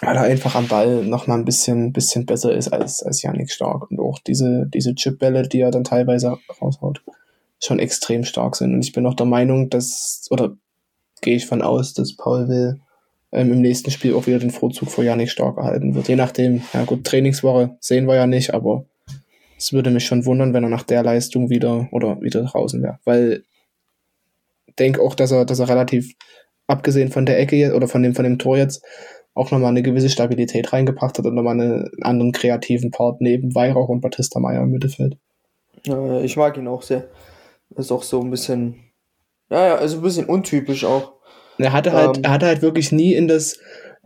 [0.00, 3.50] weil er einfach am Ball noch mal ein bisschen, bisschen besser ist als als Yannick
[3.50, 7.02] Stark und auch diese diese Chipbälle, die er dann teilweise raushaut,
[7.60, 8.74] schon extrem stark sind.
[8.74, 10.56] Und ich bin auch der Meinung, dass oder
[11.22, 12.80] gehe ich von aus, dass Paul Will
[13.34, 16.08] ähm, im nächsten Spiel auch wieder den Vorzug vor Yannick Stark erhalten wird.
[16.08, 18.86] Je nachdem, ja gut, Trainingswoche sehen wir ja nicht, aber
[19.58, 22.98] es würde mich schon wundern, wenn er nach der Leistung wieder oder wieder draußen wäre.
[23.04, 23.44] Weil
[24.78, 26.14] denke auch, dass er, dass er relativ,
[26.66, 28.84] abgesehen von der Ecke oder von dem, von dem Tor jetzt,
[29.34, 33.88] auch nochmal eine gewisse Stabilität reingebracht hat und nochmal einen anderen kreativen Part neben Weihrauch
[33.88, 35.16] und Batista Meyer im Mittelfeld.
[36.22, 37.08] Ich mag ihn auch sehr.
[37.76, 38.76] Ist auch so ein bisschen,
[39.50, 41.13] ja, ja, also ein bisschen untypisch auch.
[41.58, 43.58] Er hatte halt, ähm, er hatte halt wirklich nie in das,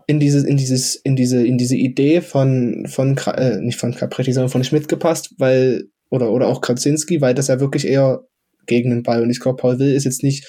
[0.07, 4.33] in dieses, in dieses, in diese, in diese Idee von, von, äh, nicht von Capretti,
[4.33, 8.25] sondern von Schmidt gepasst, weil, oder, oder auch Krasinski, weil das ja wirklich eher
[8.67, 9.23] gegen den Ball.
[9.23, 10.47] Und ich glaube, Paul Will ist jetzt nicht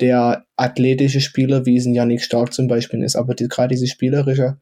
[0.00, 3.86] der athletische Spieler, wie es ein Yannick Stark zum Beispiel ist, aber die, gerade diese
[3.86, 4.58] spielerische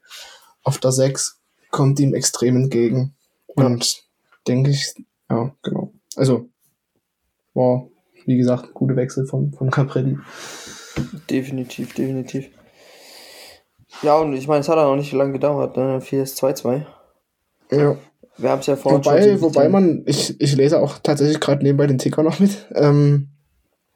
[0.63, 1.41] auf der 6
[1.71, 3.15] kommt ihm extrem entgegen.
[3.57, 3.67] Ja.
[3.67, 4.03] Und
[4.47, 4.93] denke ich,
[5.31, 5.93] ja, genau.
[6.17, 6.49] Also,
[7.55, 7.89] war,
[8.27, 10.19] wie gesagt, gute Wechsel von, von Capretti.
[11.31, 12.49] Definitiv, definitiv.
[14.03, 16.01] Ja, und ich meine, es hat auch nicht lange gedauert, ne?
[16.01, 16.85] 4 ist 2-2.
[17.71, 17.97] Ja.
[18.39, 19.41] Wir haben es ja vorhin wobei, schon.
[19.43, 23.29] Wobei man, ich, ich lese auch tatsächlich gerade nebenbei den Ticker noch mit, ähm,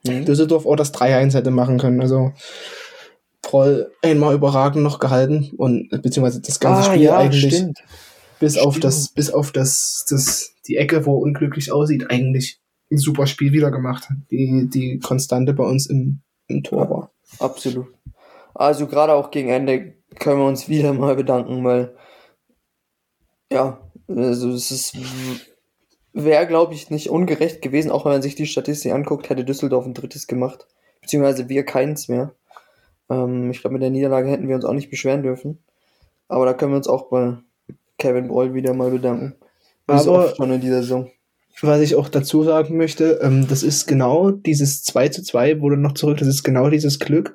[0.06, 0.24] mhm.
[0.24, 2.00] Düsseldorf auch das 3-1 hätte machen können.
[2.00, 2.32] Also
[3.42, 7.78] Proll einmal überragend noch gehalten und beziehungsweise das ganze ah, Spiel ja, eigentlich stimmt.
[8.40, 8.66] bis stimmt.
[8.66, 13.52] auf das, bis auf das, das, die Ecke, wo unglücklich aussieht, eigentlich ein super Spiel
[13.52, 17.10] wieder gemacht hat, die, die Konstante bei uns im, im Tor war.
[17.38, 17.86] Absolut.
[18.54, 21.94] Also gerade auch gegen Ende können wir uns wieder mal bedanken, weil
[23.52, 24.96] ja, also es ist
[26.16, 29.84] wäre, glaube ich, nicht ungerecht gewesen, auch wenn man sich die Statistik anguckt, hätte Düsseldorf
[29.84, 30.66] ein drittes gemacht,
[31.02, 32.34] beziehungsweise wir keins mehr.
[33.10, 35.62] Ähm, ich glaube, mit der Niederlage hätten wir uns auch nicht beschweren dürfen.
[36.28, 37.36] Aber da können wir uns auch bei
[37.98, 39.36] Kevin Broll wieder mal bedanken.
[39.86, 41.10] Aber schon in dieser Saison.
[41.62, 45.70] Was ich auch dazu sagen möchte, ähm, das ist genau dieses 2 zu 2, wo
[45.70, 47.34] du noch zurück, das ist genau dieses Glück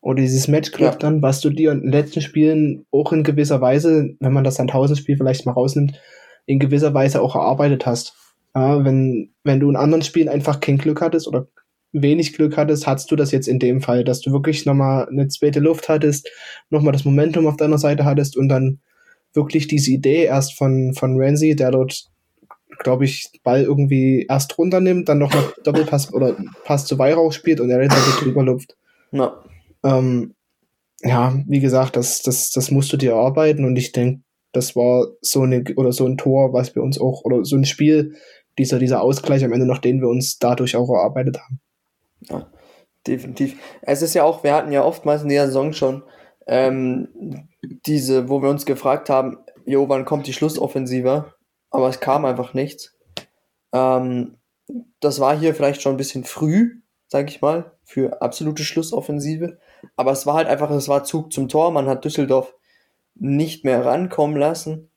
[0.00, 0.96] oder dieses Matchglück Ja.
[0.96, 4.56] dann, was du dir in den letzten Spielen auch in gewisser Weise, wenn man das
[4.56, 6.00] dann 1000 Spiel vielleicht mal rausnimmt,
[6.46, 8.14] in gewisser Weise auch erarbeitet hast.
[8.54, 11.48] Ja, wenn, wenn du in anderen Spielen einfach kein Glück hattest oder
[11.92, 15.28] wenig Glück hattest, hattest du das jetzt in dem Fall, dass du wirklich nochmal eine
[15.28, 16.28] zweite Luft hattest,
[16.70, 18.80] nochmal das Momentum auf deiner Seite hattest und dann
[19.34, 22.04] wirklich diese Idee erst von, von Ramsey, der dort,
[22.82, 27.60] glaube ich, Ball irgendwie erst runternimmt, dann noch mal Doppelpass oder Pass zu Weihrauch spielt
[27.60, 28.76] und er dann halt drüber lupft.
[29.12, 29.40] Ja.
[29.84, 30.34] Ähm,
[31.02, 35.06] ja, wie gesagt, das, das, das musst du dir erarbeiten und ich denke, das war
[35.20, 38.16] so eine oder so ein Tor, was wir uns auch, oder so ein Spiel,
[38.58, 41.60] dieser, dieser Ausgleich am Ende noch, den wir uns dadurch auch erarbeitet haben.
[42.28, 42.50] Ja,
[43.06, 43.56] definitiv.
[43.82, 46.02] Es ist ja auch, wir hatten ja oftmals in dieser Saison schon
[46.46, 47.08] ähm,
[47.86, 51.32] diese, wo wir uns gefragt haben, jo, wann kommt die Schlussoffensive?
[51.70, 52.96] Aber es kam einfach nichts.
[53.72, 54.36] Ähm,
[55.00, 59.58] das war hier vielleicht schon ein bisschen früh, sag ich mal, für absolute Schlussoffensive.
[59.96, 61.70] Aber es war halt einfach, es war Zug zum Tor.
[61.70, 62.54] Man hat Düsseldorf
[63.14, 64.90] nicht mehr rankommen lassen.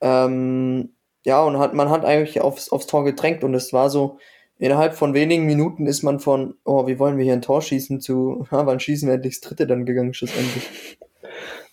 [0.00, 4.18] Ähm, ja, und hat, man hat eigentlich aufs, aufs Tor gedrängt und es war so,
[4.58, 8.00] innerhalb von wenigen Minuten ist man von, oh, wie wollen wir hier ein Tor schießen,
[8.00, 10.98] zu, ha, wann schießen wir endlich das dritte dann gegangen, schlussendlich.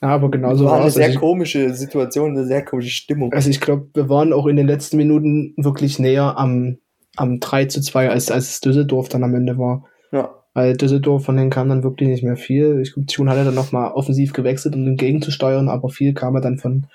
[0.04, 0.96] Ja, aber genau so war eine war's.
[0.96, 3.32] sehr Also ich- komische Situation, eine sehr komische Stimmung.
[3.32, 6.78] Also ich glaube, wir waren auch in den letzten Minuten wirklich näher am,
[7.16, 9.86] am 3 zu 2, als, als es Düsseldorf dann am Ende war.
[10.12, 12.82] Ja, Weil Düsseldorf von denen kam dann wirklich nicht mehr viel.
[12.82, 16.58] Ich glaube, Tune hatte dann nochmal offensiv gewechselt, um entgegenzusteuern, aber viel kam er dann
[16.58, 16.86] von,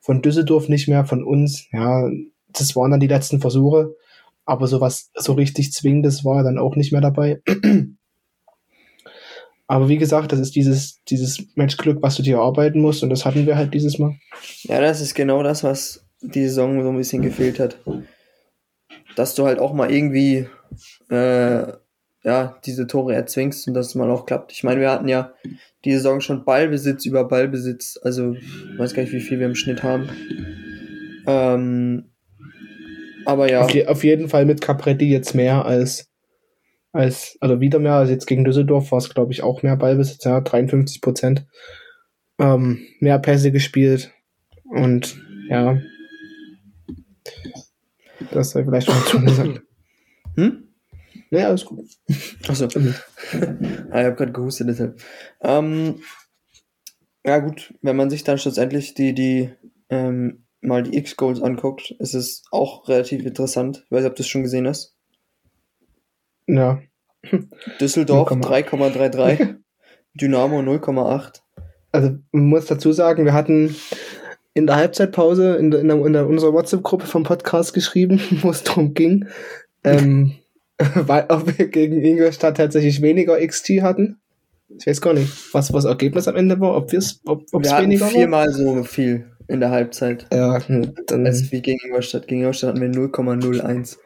[0.00, 1.68] von Düsseldorf nicht mehr, von uns.
[1.70, 2.08] Ja,
[2.52, 3.94] das waren dann die letzten Versuche.
[4.44, 7.40] Aber sowas so richtig Zwingendes war dann auch nicht mehr dabei.
[9.68, 13.24] Aber wie gesagt, das ist dieses, dieses Matchglück, was du dir erarbeiten musst, und das
[13.24, 14.16] hatten wir halt dieses Mal.
[14.62, 17.78] ja, das ist genau das, was die Saison so ein bisschen gefehlt hat.
[19.14, 20.48] Dass du halt auch mal irgendwie
[21.10, 21.72] äh,
[22.24, 24.52] ja, diese Tore erzwingst und dass es mal auch klappt.
[24.52, 25.32] Ich meine, wir hatten ja
[25.84, 29.54] die Saison schon Ballbesitz über Ballbesitz, also ich weiß gar nicht, wie viel wir im
[29.54, 30.08] Schnitt haben.
[31.26, 32.10] Ähm,
[33.24, 36.07] aber ja, Auf, je, auf jeden Fall mit Capretti jetzt mehr als,
[36.92, 40.24] als, also wieder mehr als jetzt gegen Düsseldorf war es, glaube ich, auch mehr Ballbesitz,
[40.24, 41.46] ja, 53 Prozent.
[42.38, 44.12] Ähm, mehr Pässe gespielt
[44.64, 45.80] und ja,
[48.30, 49.62] das sei vielleicht schon gesagt.
[50.36, 50.68] hm?
[51.30, 51.84] Ja, alles gut.
[52.46, 52.64] Achso.
[52.66, 55.00] ah, ich habe gerade gehustet deshalb.
[55.42, 56.00] Ähm,
[57.24, 59.50] ja gut, wenn man sich dann schlussendlich die, die
[59.90, 63.84] ähm, mal die X-Goals anguckt, ist es auch relativ interessant.
[63.84, 64.96] Ich weiß nicht, ob du es schon gesehen hast.
[66.48, 66.80] Ja,
[67.80, 68.70] Düsseldorf 0,8.
[68.70, 69.54] 3,33,
[70.14, 71.40] Dynamo 0,8.
[71.92, 73.76] also man muss dazu sagen, wir hatten
[74.54, 78.50] in der Halbzeitpause in, der, in, der, in der, unserer WhatsApp-Gruppe vom Podcast geschrieben, wo
[78.50, 79.26] es darum ging,
[79.84, 80.34] ähm,
[80.94, 84.18] weil, ob wir gegen Ingolstadt tatsächlich weniger XT hatten.
[84.68, 87.72] Ich weiß gar nicht, was das Ergebnis am Ende war, ob wir's, ob Wir es
[87.72, 88.10] hatten weniger war.
[88.10, 90.26] viermal so viel in der Halbzeit.
[90.32, 92.28] Ja, hm, dann, Als wie gegen Ingolstadt.
[92.28, 93.96] Gegen Ingolstadt hatten wir 0,01.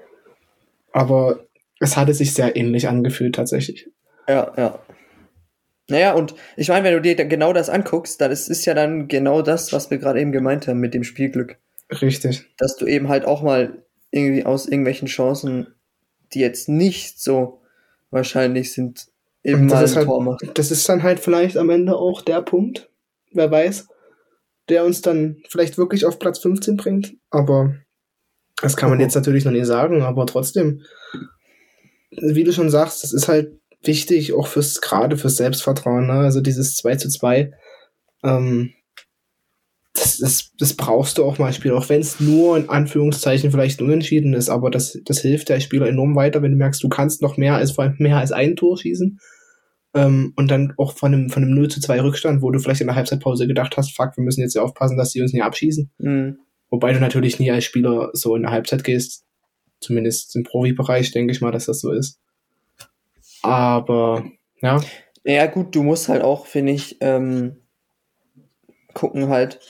[0.93, 1.41] aber
[1.83, 3.89] es hatte sich sehr ähnlich angefühlt tatsächlich.
[4.29, 4.79] Ja, ja.
[5.91, 9.09] Naja, und ich meine, wenn du dir genau das anguckst, dann ist, ist ja dann
[9.09, 11.59] genau das, was wir gerade eben gemeint haben mit dem Spielglück.
[12.01, 12.47] Richtig.
[12.57, 15.67] Dass du eben halt auch mal irgendwie aus irgendwelchen Chancen,
[16.33, 17.61] die jetzt nicht so
[18.11, 19.07] wahrscheinlich sind,
[19.43, 20.47] eben mal ein halt- Tor machst.
[20.55, 22.89] Das ist dann halt vielleicht am Ende auch der Punkt,
[23.33, 23.89] wer weiß,
[24.69, 27.15] der uns dann vielleicht wirklich auf Platz 15 bringt.
[27.31, 27.75] Aber
[28.63, 29.03] das kann man Mhm.
[29.05, 30.83] jetzt natürlich noch nicht sagen, aber trotzdem,
[32.21, 36.15] wie du schon sagst, das ist halt wichtig, auch fürs, gerade fürs Selbstvertrauen, ne?
[36.15, 37.53] Also dieses 2 zu 2,
[38.23, 38.73] ähm,
[39.95, 43.83] das, das, das brauchst du auch mal spielen, auch wenn es nur in Anführungszeichen vielleicht
[43.83, 47.23] unentschieden ist, aber das, das hilft der Spieler enorm weiter, wenn du merkst, du kannst
[47.23, 49.19] noch mehr als vor allem mehr als ein Tor schießen.
[49.95, 52.81] Ähm, und dann auch von einem, von einem 0 zu 2 Rückstand, wo du vielleicht
[52.81, 55.43] in der Halbzeitpause gedacht hast, fuck, wir müssen jetzt ja aufpassen, dass die uns nicht
[55.43, 55.91] abschießen.
[55.99, 56.39] Mhm.
[56.71, 59.27] Wobei du natürlich nie als Spieler so in der Halbzeit gehst.
[59.83, 62.19] Zumindest im Profibereich denke ich mal, dass das so ist.
[63.43, 64.25] Aber
[64.61, 64.81] ja,
[65.25, 67.57] Ja, gut, du musst halt auch, finde ich, ähm,
[68.95, 69.61] gucken halt.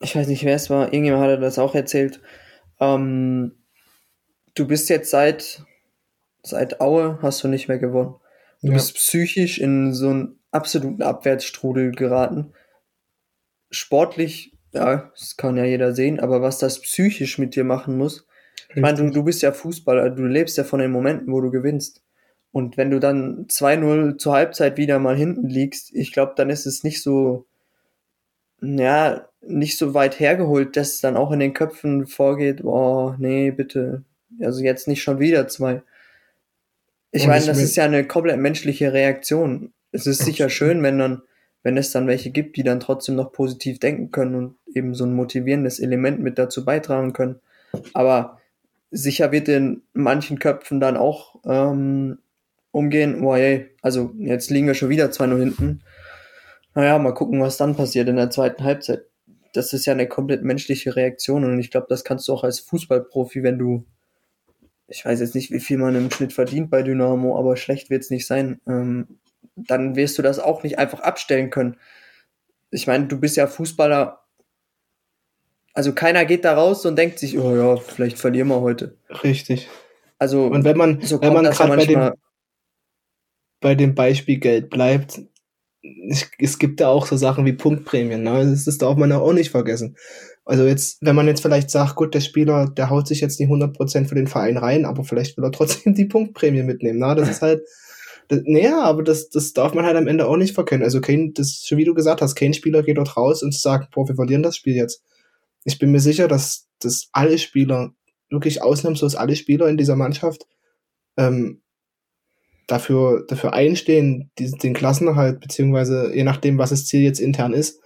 [0.00, 2.20] Ich weiß nicht, wer es war, irgendjemand hatte das auch erzählt.
[2.80, 3.52] Ähm,
[4.54, 5.64] du bist jetzt seit,
[6.42, 8.14] seit Aue hast du nicht mehr gewonnen.
[8.62, 8.74] Du Ja.
[8.74, 12.52] bist psychisch in so einen absoluten Abwärtsstrudel geraten.
[13.70, 18.26] Sportlich, ja, das kann ja jeder sehen, aber was das psychisch mit dir machen muss,
[18.68, 21.50] ich meine, du, du bist ja Fußballer, du lebst ja von den Momenten, wo du
[21.50, 22.02] gewinnst.
[22.52, 26.66] Und wenn du dann 2-0 zur Halbzeit wieder mal hinten liegst, ich glaube, dann ist
[26.66, 27.46] es nicht so,
[28.62, 33.50] ja, nicht so weit hergeholt, dass es dann auch in den Köpfen vorgeht, oh, nee,
[33.50, 34.04] bitte,
[34.40, 35.82] also jetzt nicht schon wieder zwei.
[37.12, 39.72] Ich meine, das ist ja eine komplett menschliche Reaktion.
[39.92, 41.22] Es ist sicher schön, wenn dann,
[41.62, 45.04] wenn es dann welche gibt, die dann trotzdem noch positiv denken können und eben so
[45.04, 47.40] ein motivierendes Element mit dazu beitragen können.
[47.94, 48.35] Aber
[48.96, 52.18] sicher wird in manchen Köpfen dann auch ähm,
[52.70, 55.82] umgehen, boah, ey, also jetzt liegen wir schon wieder 2-0 hinten.
[56.74, 59.06] Naja, mal gucken, was dann passiert in der zweiten Halbzeit.
[59.52, 62.60] Das ist ja eine komplett menschliche Reaktion und ich glaube, das kannst du auch als
[62.60, 63.84] Fußballprofi, wenn du,
[64.88, 68.10] ich weiß jetzt nicht, wie viel man im Schnitt verdient bei Dynamo, aber schlecht wird's
[68.10, 69.18] nicht sein, ähm,
[69.56, 71.76] dann wirst du das auch nicht einfach abstellen können.
[72.70, 74.25] Ich meine, du bist ja Fußballer,
[75.76, 78.96] also keiner geht da raus und denkt sich, oh ja, vielleicht verlieren wir heute.
[79.22, 79.68] Richtig.
[80.18, 82.12] Also Und wenn man, so wenn man gerade bei dem,
[83.60, 85.20] bei dem Beispiel Geld bleibt,
[86.08, 88.50] es, es gibt ja auch so Sachen wie Punktprämien, ne?
[88.50, 89.98] Das, das darf man ja auch nicht vergessen.
[90.46, 93.50] Also jetzt, wenn man jetzt vielleicht sagt, gut, der Spieler, der haut sich jetzt nicht
[93.50, 97.14] 100% für den Verein rein, aber vielleicht will er trotzdem die Punktprämie mitnehmen, ne?
[97.16, 97.60] Das ist halt,
[98.28, 100.84] das, naja, aber das, das darf man halt am Ende auch nicht verkennen.
[100.84, 103.90] Also kein, das, schon wie du gesagt hast, kein Spieler geht dort raus und sagt,
[103.90, 105.02] boah, wir verlieren das Spiel jetzt.
[105.66, 107.92] Ich bin mir sicher, dass, dass alle Spieler,
[108.30, 110.46] wirklich ausnahmslos alle Spieler in dieser Mannschaft,
[111.16, 111.60] ähm,
[112.68, 117.80] dafür, dafür einstehen, diesen, den Klassenerhalt, beziehungsweise je nachdem, was das Ziel jetzt intern ist,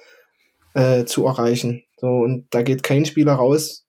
[0.75, 1.83] äh, zu erreichen.
[1.97, 3.87] So, und da geht kein Spieler raus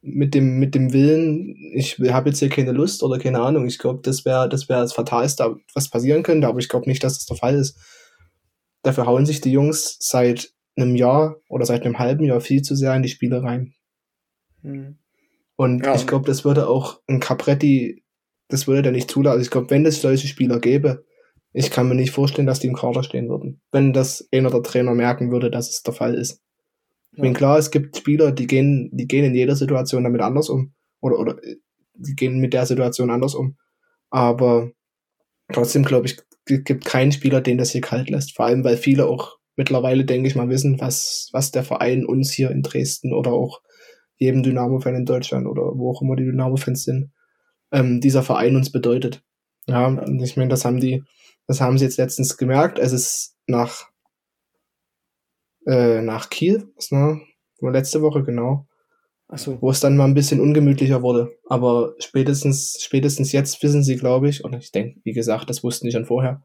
[0.00, 3.66] mit dem, mit dem Willen, ich habe jetzt hier keine Lust oder keine Ahnung.
[3.66, 7.02] Ich glaube, das wäre das wäre das Fatalste, was passieren könnte, aber ich glaube nicht,
[7.02, 7.78] dass das der Fall ist.
[8.82, 12.74] Dafür hauen sich die Jungs seit einem Jahr oder seit einem halben Jahr viel zu
[12.74, 13.74] sehr in die Spiele rein.
[14.62, 14.98] Hm.
[15.56, 15.94] Und Ja.
[15.94, 18.02] ich glaube, das würde auch ein Capretti,
[18.48, 19.34] das würde der nicht zulassen.
[19.38, 21.04] Also ich glaube, wenn es solche Spieler gäbe,
[21.52, 23.60] ich kann mir nicht vorstellen, dass die im Kader stehen würden.
[23.70, 26.40] Wenn das einer der Trainer merken würde, dass es der Fall ist.
[27.12, 27.38] Ich meine, Ja.
[27.38, 30.74] klar, es gibt Spieler, die gehen, die gehen in jeder Situation damit anders um.
[31.00, 31.36] Oder, oder,
[31.94, 33.56] die gehen mit der Situation anders um.
[34.10, 34.72] Aber
[35.52, 38.34] trotzdem, glaube ich, gibt keinen Spieler, den das hier kalt lässt.
[38.34, 42.32] Vor allem, weil viele auch mittlerweile, denke ich mal, wissen, was, was der Verein uns
[42.32, 43.62] hier in Dresden oder auch
[44.16, 47.12] jedem Dynamo-Fan in Deutschland oder wo auch immer die Dynamo-Fans sind,
[47.72, 49.22] ähm, dieser Verein uns bedeutet.
[49.66, 51.02] Ja, und ich meine, das haben die,
[51.46, 53.88] das haben sie jetzt letztens gemerkt, als es nach,
[55.66, 57.20] äh, nach Kiel, ist, ne?
[57.60, 58.66] Letzte Woche, genau,
[59.28, 61.36] Achso, wo es dann mal ein bisschen ungemütlicher wurde.
[61.48, 65.86] Aber spätestens, spätestens jetzt wissen sie, glaube ich, und ich denke, wie gesagt, das wussten
[65.86, 66.42] die schon vorher,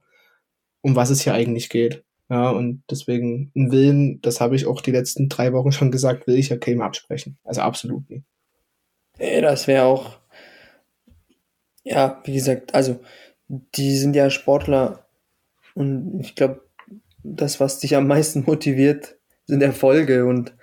[0.82, 2.04] um was es hier eigentlich geht.
[2.30, 6.28] Ja, und deswegen einen Willen, das habe ich auch die letzten drei Wochen schon gesagt,
[6.28, 7.40] will ich ja keinem absprechen.
[7.44, 8.24] Also absolut nicht.
[9.18, 10.20] Ey, das wäre auch,
[11.84, 13.00] ja, wie gesagt, also
[13.48, 15.08] die sind ja Sportler
[15.74, 16.62] und ich glaube,
[17.24, 20.54] das, was dich am meisten motiviert, sind Erfolge und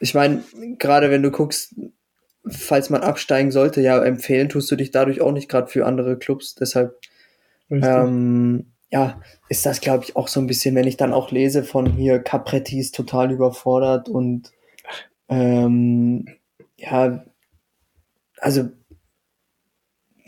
[0.00, 0.42] ich meine,
[0.78, 1.76] gerade wenn du guckst,
[2.48, 6.18] falls man absteigen sollte, ja, empfehlen tust du dich dadurch auch nicht gerade für andere
[6.18, 6.98] Clubs, deshalb
[7.70, 11.62] ähm, ja, ist das, glaube ich, auch so ein bisschen, wenn ich dann auch lese
[11.62, 14.52] von hier, Capretti ist total überfordert und
[15.28, 16.26] ähm,
[16.76, 17.24] ja,
[18.38, 18.68] also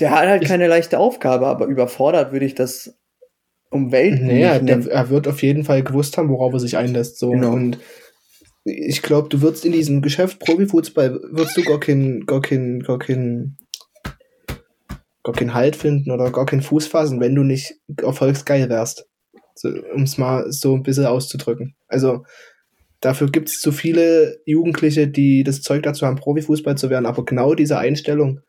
[0.01, 2.97] der hat halt keine leichte Aufgabe, aber überfordert würde ich das
[3.71, 6.77] um Welten Naja, nicht der, er wird auf jeden Fall gewusst haben, worauf er sich
[6.77, 7.19] einlässt.
[7.19, 7.31] So.
[7.31, 7.53] Genau.
[7.53, 7.79] Und
[8.65, 12.99] ich glaube, du wirst in diesem Geschäft Profifußball, wirst du gar keinen, gar keinen, gar
[12.99, 13.57] keinen,
[15.23, 19.07] gar keinen Halt finden oder gar keinen Fuß fassen, wenn du nicht erfolgsgeil wärst.
[19.55, 21.75] So, um es mal so ein bisschen auszudrücken.
[21.89, 22.25] Also
[23.01, 27.25] dafür gibt es zu viele Jugendliche, die das Zeug dazu haben, Profifußball zu werden, aber
[27.25, 28.41] genau diese Einstellung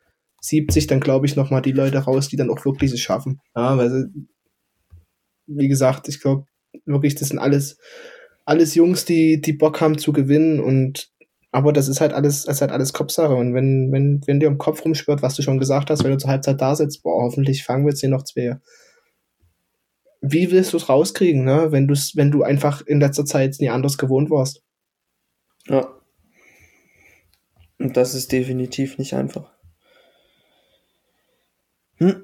[0.42, 3.40] siebt sich dann, glaube ich, nochmal die Leute raus, die dann auch wirklich es schaffen.
[3.56, 4.10] Ja, weil
[5.48, 6.46] wie gesagt, ich glaube
[6.86, 7.78] wirklich, das sind alles,
[8.46, 11.12] alles Jungs, die, die Bock haben zu gewinnen und
[11.54, 13.36] aber das ist halt alles, das ist halt alles Kopfsache.
[13.36, 16.18] Und wenn, wenn, wenn dir im Kopf rumschwirrt, was du schon gesagt hast, wenn du
[16.18, 18.58] zur Halbzeit da sitzt, boah, hoffentlich fangen wir jetzt hier noch zwei.
[20.20, 21.72] Wie willst du es rauskriegen, ne?
[21.72, 24.64] Wenn du wenn du einfach in letzter Zeit nie anders gewohnt warst?
[25.68, 25.88] Ja.
[27.78, 29.52] Und das ist definitiv nicht einfach.
[32.00, 32.16] Ja.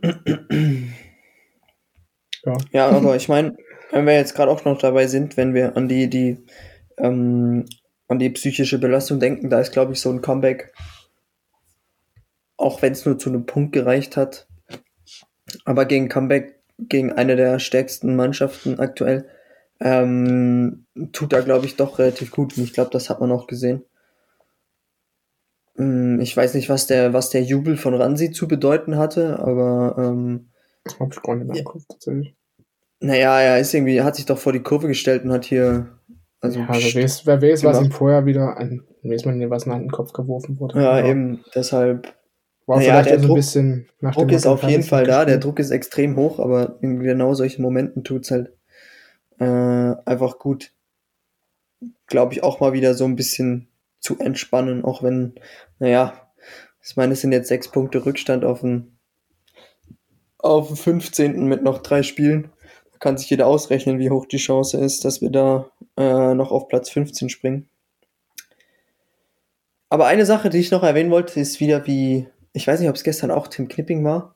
[2.71, 3.55] Ja, aber ich meine,
[3.91, 6.43] wenn wir jetzt gerade auch noch dabei sind, wenn wir an die, die,
[6.97, 7.65] ähm,
[8.09, 10.73] an die psychische Belastung denken, da ist, glaube ich, so ein Comeback
[12.59, 14.47] auch wenn es nur zu einem Punkt gereicht hat.
[15.65, 19.27] Aber gegen Comeback, gegen eine der stärksten Mannschaften aktuell,
[19.79, 22.57] ähm, tut er, glaube ich, doch relativ gut.
[22.57, 23.83] Und ich glaube, das hat man auch gesehen.
[25.77, 29.95] Ähm, ich weiß nicht, was der, was der Jubel von Ransi zu bedeuten hatte, aber
[29.97, 30.49] ähm,
[30.99, 32.35] Hab ich gar nicht Kopf, tatsächlich.
[32.99, 35.98] naja, er ist irgendwie, hat sich doch vor die Kurve gestellt und hat hier.
[36.41, 37.85] Also, Ja, wer weiß, wer weiß was gemacht.
[37.85, 40.81] ihm vorher wieder an, weiß man was an den Kopf geworfen wurde.
[40.81, 42.13] ja, Aber eben, deshalb.
[42.65, 45.03] War Naja, vielleicht der also ein Druck- bisschen nach dem Druck ist auf jeden Fall
[45.03, 45.39] da, der.
[45.39, 48.53] Druck ist extrem hoch, aber in genau solchen Momenten tut's halt
[49.39, 49.43] äh,
[50.05, 50.71] einfach gut,
[52.05, 53.69] glaube ich, auch mal wieder so ein bisschen
[53.99, 55.33] zu entspannen, auch wenn,
[55.79, 56.13] naja,
[56.83, 58.97] ich meine, es sind jetzt sechs Punkte Rückstand auf den,
[60.37, 61.47] auf den 15.
[61.47, 62.51] mit noch drei Spielen.
[62.99, 66.67] Kann sich jeder ausrechnen, wie hoch die Chance ist, dass wir da äh, noch auf
[66.67, 67.69] Platz 15 springen.
[69.89, 72.95] Aber eine Sache, die ich noch erwähnen wollte, ist wieder wie, ich weiß nicht, ob
[72.95, 74.35] es gestern auch Tim Knipping war,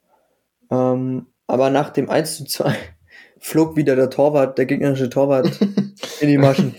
[0.72, 2.76] ähm, aber nach dem 1 zu 2
[3.40, 5.60] flog wieder der Torwart, der gegnerische Torwart
[6.22, 6.76] in die Maschen.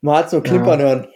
[0.00, 0.86] Man hat so klimpern Ja.
[0.86, 1.08] hören.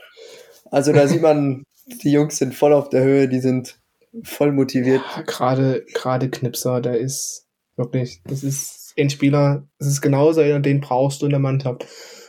[0.70, 3.78] Also da sieht man, die Jungs sind voll auf der Höhe, die sind
[4.22, 5.02] voll motiviert.
[5.16, 7.46] Ja, Gerade, gerade Knipser, der ist
[7.76, 11.86] wirklich, das ist ein Spieler, das ist genauso den brauchst du in der Mannschaft.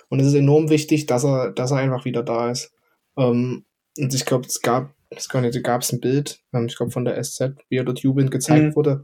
[0.09, 2.71] Und es ist enorm wichtig, dass er, dass er einfach wieder da ist.
[3.17, 3.65] Ähm,
[3.97, 7.21] und ich glaube, es gab, es gab es ein Bild, ähm, ich glaube von der
[7.23, 8.75] SZ, wie er dort jubelnd gezeigt Mhm.
[8.75, 9.03] wurde,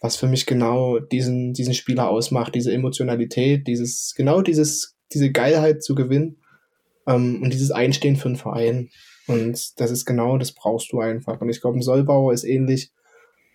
[0.00, 5.82] was für mich genau diesen, diesen Spieler ausmacht, diese Emotionalität, dieses, genau dieses, diese Geilheit
[5.82, 6.38] zu gewinnen
[7.06, 8.90] ähm, und dieses Einstehen für einen Verein.
[9.26, 11.40] Und das ist genau, das brauchst du einfach.
[11.40, 12.90] Und ich glaube, ein Sollbauer ist ähnlich,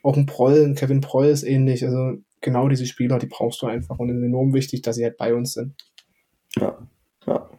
[0.04, 1.84] auch ein Proll, ein Kevin Proll ist ähnlich.
[1.84, 4.00] Also genau diese Spieler, die brauchst du einfach.
[4.00, 5.74] Und es ist enorm wichtig, dass sie halt bei uns sind.
[6.56, 6.78] Ja,
[7.28, 7.50] ja.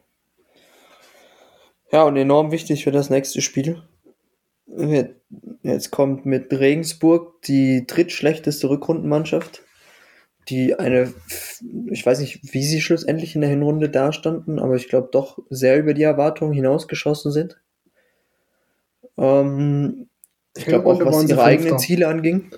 [1.93, 3.83] Ja, und enorm wichtig für das nächste Spiel.
[5.63, 9.63] Jetzt kommt mit Regensburg die drittschlechteste Rückrundenmannschaft,
[10.49, 11.13] die eine,
[11.91, 15.79] ich weiß nicht, wie sie schlussendlich in der Hinrunde dastanden, aber ich glaube doch sehr
[15.79, 17.61] über die Erwartungen hinausgeschossen sind.
[19.17, 20.09] Ähm,
[20.57, 21.79] ich glaube auch, was ihre eigenen.
[21.79, 22.51] Ziele anging.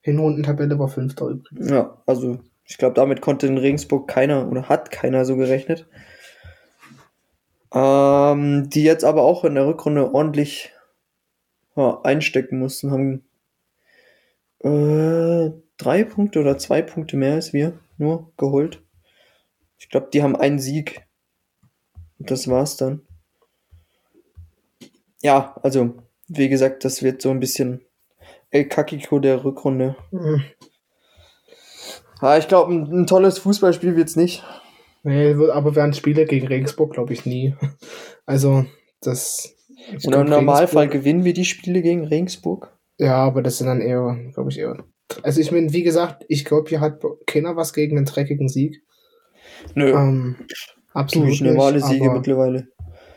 [0.00, 1.70] Hinrundentabelle war Fünfter übrigens.
[1.70, 5.86] Ja, also ich glaube, damit konnte in Regensburg keiner oder hat keiner so gerechnet.
[7.72, 10.72] Ähm, die jetzt aber auch in der Rückrunde ordentlich
[11.76, 13.24] ja, einstecken mussten, haben
[14.60, 18.82] äh, drei Punkte oder zwei Punkte mehr als wir nur geholt.
[19.78, 21.06] Ich glaube, die haben einen Sieg.
[22.18, 23.02] Und das war's dann.
[25.22, 25.94] Ja, also,
[26.28, 27.80] wie gesagt, das wird so ein bisschen
[28.50, 29.96] El Kakiko der Rückrunde.
[30.10, 30.42] Mhm.
[32.20, 34.44] Ja, ich glaube, ein, ein tolles Fußballspiel wird's nicht.
[35.02, 37.54] Nee, wird- aber werden Spiele gegen Regensburg, glaube ich, nie.
[38.26, 38.66] Also,
[39.00, 39.54] das.
[40.04, 42.76] Und im Normalfall Regensburg- gewinnen wir die Spiele gegen Regensburg.
[42.98, 44.84] Ja, aber das sind dann eher, glaube ich, eher.
[45.22, 48.82] Also, ich meine, wie gesagt, ich glaube, hier hat keiner was gegen einen dreckigen Sieg.
[49.74, 50.36] Nö, Ähm,
[50.92, 51.30] absolut.
[51.30, 52.68] ich normale nicht, Siege mittlerweile.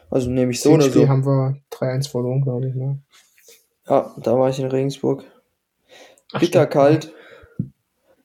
[0.09, 1.07] Also nehme ich so oder Spiel so.
[1.09, 2.75] haben wir 3-1 verloren, glaube ich.
[2.75, 3.01] Ne?
[3.87, 5.25] Ja, da war ich in Regensburg.
[6.31, 6.73] Ach, Bitter stimmt.
[6.73, 7.13] kalt.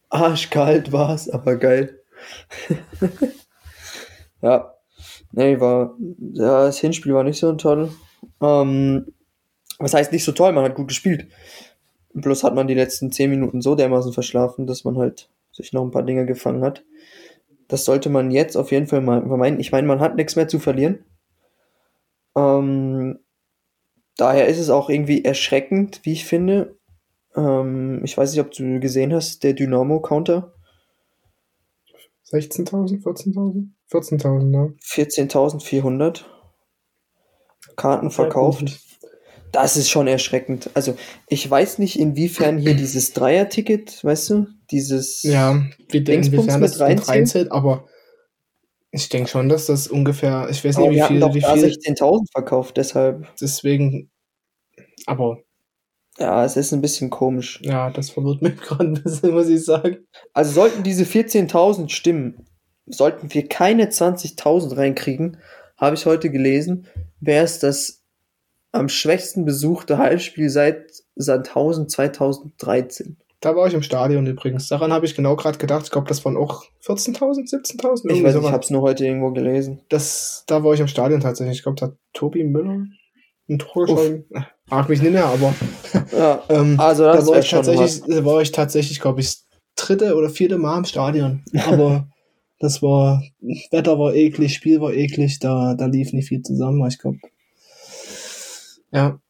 [0.09, 2.01] Arschkalt war's, aber geil.
[4.43, 4.75] ja.
[5.33, 5.95] Nee, war.
[6.33, 7.93] Ja, das Hinspiel war nicht so toll.
[8.41, 9.13] Ähm,
[9.79, 10.53] was heißt nicht so toll?
[10.53, 11.29] Man hat gut gespielt.
[12.15, 15.83] Bloß hat man die letzten 10 Minuten so dermaßen verschlafen, dass man halt sich noch
[15.83, 16.85] ein paar Dinge gefangen hat.
[17.69, 19.61] Das sollte man jetzt auf jeden Fall mal vermeiden.
[19.61, 21.05] Ich meine, man hat nichts mehr zu verlieren.
[22.35, 23.19] Ähm,
[24.19, 26.77] daher ist es auch irgendwie erschreckend, wie ich finde.
[27.35, 30.53] Ähm, ich weiß nicht, ob du gesehen hast, der Dynamo-Counter.
[32.31, 33.69] 16.000, 14.000?
[33.91, 34.75] 14.000, ne?
[34.85, 36.25] 14.400
[37.77, 38.81] Karten verkauft.
[39.51, 40.69] Das ist schon erschreckend.
[40.75, 40.95] Also,
[41.29, 45.23] ich weiß nicht, inwiefern hier dieses Dreier-Ticket, weißt du, dieses.
[45.23, 47.87] Ja, wie Dingsbums inwiefern das mit reinzählt, aber
[48.91, 51.55] ich denke schon, dass das ungefähr, ich weiß Aber nicht, wie viel, doch wie da
[51.55, 53.27] viel, 16.000 verkauft, deshalb.
[53.41, 54.11] deswegen,
[55.07, 55.43] aber
[56.19, 57.61] Ja, es ist ein bisschen komisch.
[57.63, 60.07] ja, das verwirrt mich gerade ein bisschen, muss ich sagen.
[60.33, 62.47] Also, sollten diese 14.000 stimmen,
[62.87, 65.39] sollten wir keine 20.000 reinkriegen,
[65.77, 66.87] habe ich heute gelesen,
[67.21, 68.03] wäre es das
[68.73, 73.17] am schwächsten besuchte Halbspiel seit Sandhausen 2013.
[73.41, 74.67] Da war ich im Stadion übrigens.
[74.69, 75.85] Daran habe ich genau gerade gedacht.
[75.85, 78.11] Ich glaube, das waren auch 14.000, 17.000.
[78.11, 79.81] Ich weiß nicht, ich habe es nur heute irgendwo gelesen.
[79.89, 81.59] das, da war ich im Stadion tatsächlich.
[81.59, 82.87] Ich glaube, da hat Tobi Müller
[83.49, 84.25] ein Tor geschossen.
[84.69, 85.55] Frag mich nicht mehr, aber
[86.13, 89.27] Ja, ähm, also da das war wäre ich tatsächlich, da war ich tatsächlich, glaube ich,
[89.27, 91.45] das dritte oder vierte Mal im Stadion.
[91.67, 92.09] Aber
[92.59, 93.23] das war,
[93.71, 97.19] Wetter war eklig, Spiel war eklig, da, da lief nicht viel zusammen, ich glaube.
[98.91, 99.21] Ja.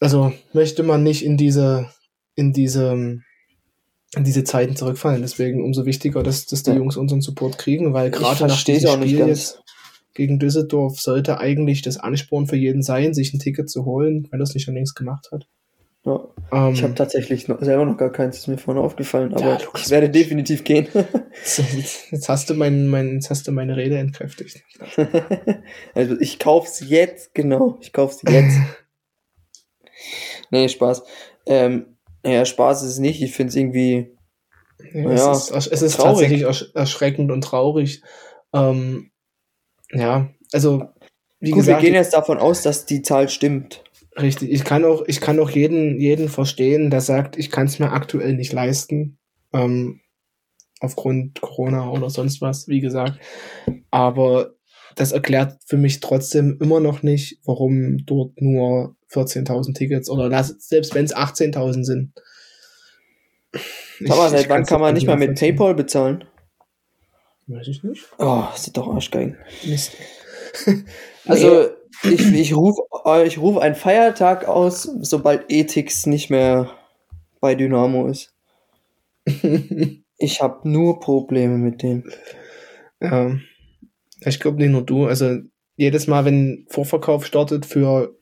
[0.00, 1.88] Also möchte man nicht in diese
[2.34, 3.20] in diese,
[4.14, 5.22] in diese Zeiten zurückfallen.
[5.22, 6.76] Deswegen umso wichtiger, dass, dass die Ja.
[6.76, 9.62] Jungs unseren Support kriegen, weil gerade nach diesem Spiel jetzt
[10.14, 14.40] gegen Düsseldorf sollte eigentlich das Ansporn für jeden sein, sich ein Ticket zu holen, wenn
[14.40, 15.46] er es nicht schon längst gemacht hat.
[16.04, 16.20] Ja.
[16.52, 19.58] Ähm, Ich habe tatsächlich noch, selber noch gar keins, ist mir vorne aufgefallen, aber Ja,
[19.76, 20.88] ich werde definitiv gehen.
[21.44, 24.62] jetzt, jetzt hast du mein, mein, jetzt hast du meine Rede entkräftigt.
[25.94, 27.78] also ich kauf's jetzt, genau.
[27.80, 28.56] Ich kauf's jetzt.
[30.50, 31.02] nee, Spaß.
[31.46, 31.91] Ähm,
[32.24, 33.22] naja, Spaß ist es nicht.
[33.22, 34.16] Ich find's irgendwie.
[34.92, 38.02] Ja, Ja, es ist, es ist tatsächlich ersch erschreckend und traurig.
[38.52, 39.10] Ähm,
[39.92, 40.84] ja, also
[41.40, 43.82] wie Gut, gesagt, wir gehen jetzt davon aus, dass die Zahl stimmt.
[44.16, 44.50] richtig.
[44.50, 47.92] Ich kann auch, ich kann auch jeden, jeden verstehen, der sagt, ich kann es mir
[47.92, 49.18] aktuell nicht leisten,
[49.52, 50.00] ähm,
[50.80, 53.18] aufgrund Corona oder sonst was, wie gesagt.
[53.90, 54.54] Aber
[54.96, 60.48] das erklärt für mich trotzdem immer noch nicht, warum dort nur 14.000 Tickets oder lass,
[60.58, 62.12] selbst wenn es 18.000 sind.
[64.00, 65.38] Mal, Ich- seit wann kann man nicht mehr mit.
[65.38, 66.24] PayPal bezahlen?
[67.46, 68.04] Weiß ich nicht.
[68.18, 69.36] Oh, das sind doch Arschgeigen.
[69.64, 69.92] Mist.
[71.24, 71.68] Also,
[72.02, 72.82] ich, ich rufe
[73.24, 76.68] ich ruf einen Feiertag aus, sobald Ethics nicht mehr
[77.40, 78.34] bei Dynamo ist.
[80.18, 82.04] Ich habe nur Probleme mit dem.
[83.00, 83.36] Ja,
[84.28, 85.06] ich glaube nicht nur du.
[85.06, 85.38] Also
[85.76, 88.16] jedes Mal, wenn Vorverkauf startet für,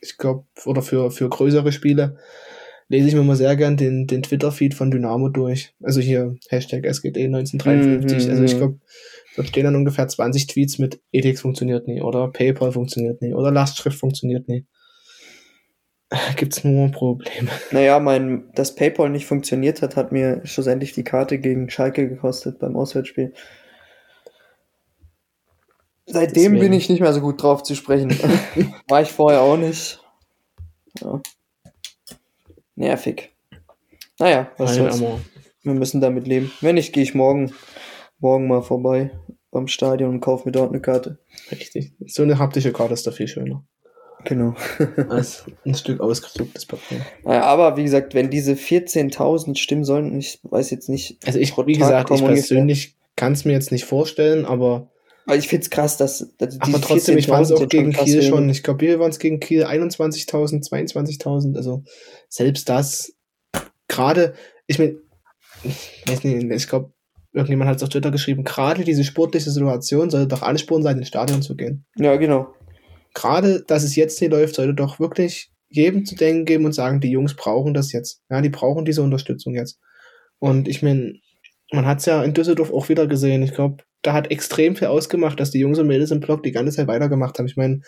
[0.00, 2.18] ich glaube, oder für, für größere Spiele,
[2.88, 5.74] lese ich mir mal sehr gern den, den Twitter-Feed von Dynamo durch.
[5.82, 8.24] Also hier Hashtag SGD1953.
[8.24, 8.30] Mhm.
[8.30, 8.78] Also ich glaube,
[9.34, 13.50] dort stehen dann ungefähr 20 Tweets mit Ethics funktioniert nie oder PayPal funktioniert nie oder
[13.50, 14.66] Lastschrift funktioniert nie.
[16.36, 17.50] Gibt's nur Probleme.
[17.72, 22.60] Naja, mein, dass PayPal nicht funktioniert hat, hat mir schlussendlich die Karte gegen Schalke gekostet
[22.60, 23.32] beim Auswärtsspiel.
[26.06, 26.60] Seitdem Deswegen.
[26.60, 28.10] bin ich nicht mehr so gut drauf zu sprechen.
[28.88, 30.00] War ich vorher auch nicht.
[31.00, 31.20] Ja.
[32.76, 33.34] Nervig.
[34.18, 35.20] Naja, was Nein, soll's.
[35.62, 36.52] Wir müssen damit leben.
[36.60, 37.52] Wenn nicht, gehe ich morgen,
[38.18, 39.10] morgen mal vorbei
[39.50, 41.18] beim Stadion und kaufe mir dort eine Karte.
[41.50, 41.92] richtig.
[42.06, 43.64] So eine haptische Karte ist da viel schöner.
[44.24, 44.54] Genau.
[45.08, 47.04] Als ein Stück ausgedrucktes Papier.
[47.24, 51.18] Naja, aber wie gesagt, wenn diese 14.000 stimmen sollten, ich weiß jetzt nicht.
[51.26, 54.90] Also ich, wie gesagt, ich persönlich kann es mir jetzt nicht vorstellen, aber,
[55.26, 58.22] Aber ich find's krass, dass, dass aber trotzdem, ich fand es 14.000 auch gegen Kiel
[58.22, 58.48] schon.
[58.48, 61.56] Ich glaube, wir waren es gegen Kiel 21.000, 22.000.
[61.56, 61.82] Also
[62.28, 63.12] selbst das,
[63.88, 64.34] gerade,
[64.68, 64.96] ich meine,
[65.64, 66.92] ich ich glaube,
[67.32, 71.08] irgendjemand hat es auf Twitter geschrieben, gerade diese sportliche Situation sollte doch Ansporn sein, ins
[71.08, 71.84] Stadion zu gehen.
[71.96, 72.54] Ja, genau.
[73.12, 77.00] Gerade, dass es jetzt nicht läuft, sollte doch wirklich jedem zu denken geben und sagen,
[77.00, 78.22] die Jungs brauchen das jetzt.
[78.30, 79.80] Ja, die brauchen diese Unterstützung jetzt.
[80.38, 81.14] Und ich meine,
[81.72, 83.42] man hat es ja in Düsseldorf auch wieder gesehen.
[83.42, 86.52] Ich glaube, da hat extrem viel ausgemacht, dass die Jungs und Mädels im Block die
[86.52, 87.46] ganze Zeit weitergemacht haben.
[87.46, 87.80] Ich meine,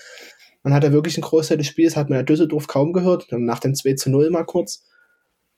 [0.62, 3.60] man hat ja wirklich einen Großteil des Spiels, hat man ja Düsseldorf kaum gehört, nach
[3.60, 4.84] dem 2 zu 0 mal kurz.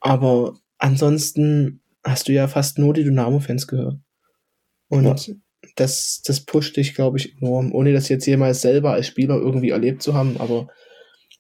[0.01, 3.97] Aber ansonsten hast du ja fast nur die Dynamo-Fans gehört.
[4.89, 5.35] Und
[5.77, 9.71] das, das pusht dich, glaube ich, enorm, ohne das jetzt jemals selber als Spieler irgendwie
[9.71, 10.69] erlebt zu haben, aber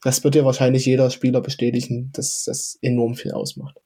[0.02, 3.76] das wird ja wahrscheinlich jeder Spieler bestätigen, dass das enorm viel ausmacht.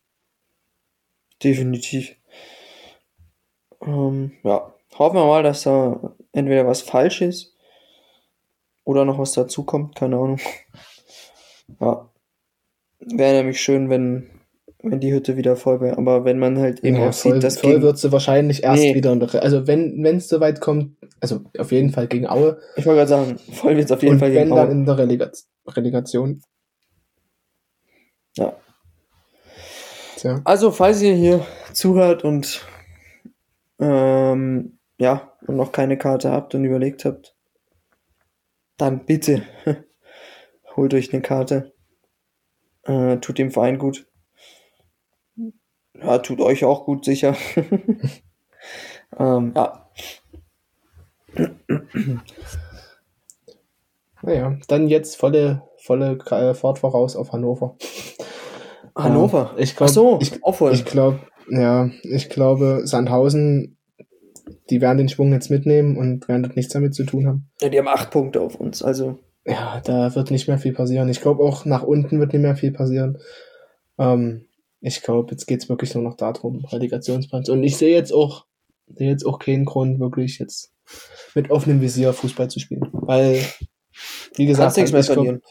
[1.43, 2.15] Definitiv.
[3.83, 7.55] Ähm, ja, hoffen wir mal, dass da entweder was falsch ist
[8.85, 10.41] oder noch was dazukommt, keine Ahnung.
[11.81, 12.11] Ja.
[13.01, 14.29] Wäre nämlich schön, wenn,
[14.83, 15.97] wenn die Hütte wieder voll wäre.
[15.97, 18.83] Aber wenn man halt eben Ja, auch sieht, voll, dass voll wird sie wahrscheinlich erst
[18.83, 18.95] Nee.
[18.95, 19.11] wieder
[19.43, 23.09] Also wenn wenn es soweit kommt, also auf jeden Fall gegen Aue ich wollte gerade
[23.09, 24.73] sagen, voll wird es auf jeden und Fall wenn gegen dann Aue.
[24.73, 25.31] in der Relega
[25.67, 26.43] Relegation.
[28.37, 28.55] Ja.
[30.17, 30.41] Tja.
[30.45, 32.67] Also, falls ihr hier zuhört und
[33.81, 37.35] ähm, ja, und noch keine Karte habt und überlegt habt,
[38.77, 39.43] dann bitte
[40.77, 41.73] holt euch eine Karte.
[42.83, 44.07] Äh, tut dem Verein gut.
[45.95, 47.37] Ja, tut euch auch gut, sicher.
[49.19, 49.91] ähm, ja.
[54.23, 57.77] Naja, dann jetzt volle volle äh, Fahrt voraus auf Hannover.
[58.97, 59.53] Hannover.
[59.55, 60.41] Ja, ich Ach glaube, so, ich,
[60.73, 63.74] ich glaube, ja, ich glaube, Sandhausen,
[64.71, 67.51] die werden den Schwung jetzt mitnehmen und werden dort nichts damit zu tun haben.
[67.61, 68.83] ja, die haben acht Punkte auf uns.
[68.83, 71.09] Also, Ja, da wird nicht mehr viel passieren.
[71.09, 73.19] Ich glaube auch nach unten wird nicht mehr viel passieren.
[73.99, 74.47] Ähm,
[74.81, 77.49] ich glaube, jetzt geht's wirklich nur noch darum, Relegationsplatz.
[77.49, 78.47] Und ich sehe jetzt auch,
[78.87, 80.73] sehe jetzt auch keinen Grund, wirklich jetzt
[81.35, 82.89] mit offenem Visier Fußball zu spielen.
[82.93, 83.41] Weil,
[84.37, 85.43] wie gesagt, nichts mehr verlieren.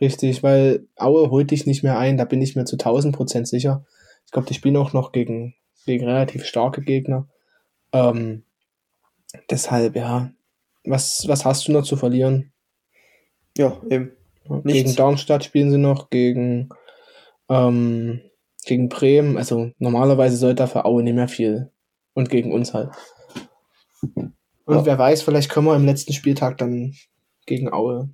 [0.00, 3.46] Richtig, weil Aue holt dich nicht mehr ein, da bin ich mir zu 1000 Prozent
[3.46, 3.84] sicher.
[4.26, 5.54] Ich glaube, die spielen auch noch gegen,
[5.86, 7.28] gegen relativ starke Gegner.
[7.92, 8.44] Ähm,
[9.50, 10.32] deshalb, ja,
[10.84, 12.52] was, was hast du noch zu verlieren?
[13.56, 14.12] Ja, eben.
[14.48, 14.72] Nichts.
[14.72, 16.68] Gegen Darmstadt spielen sie noch, gegen,
[17.48, 18.20] ähm,
[18.64, 19.36] gegen Bremen.
[19.36, 21.70] Also normalerweise sollte für Aue nicht mehr viel.
[22.14, 22.90] Und gegen uns halt.
[24.02, 24.34] Und
[24.66, 24.84] ja.
[24.84, 26.94] wer weiß, vielleicht können wir im letzten Spieltag dann
[27.46, 28.10] gegen Aue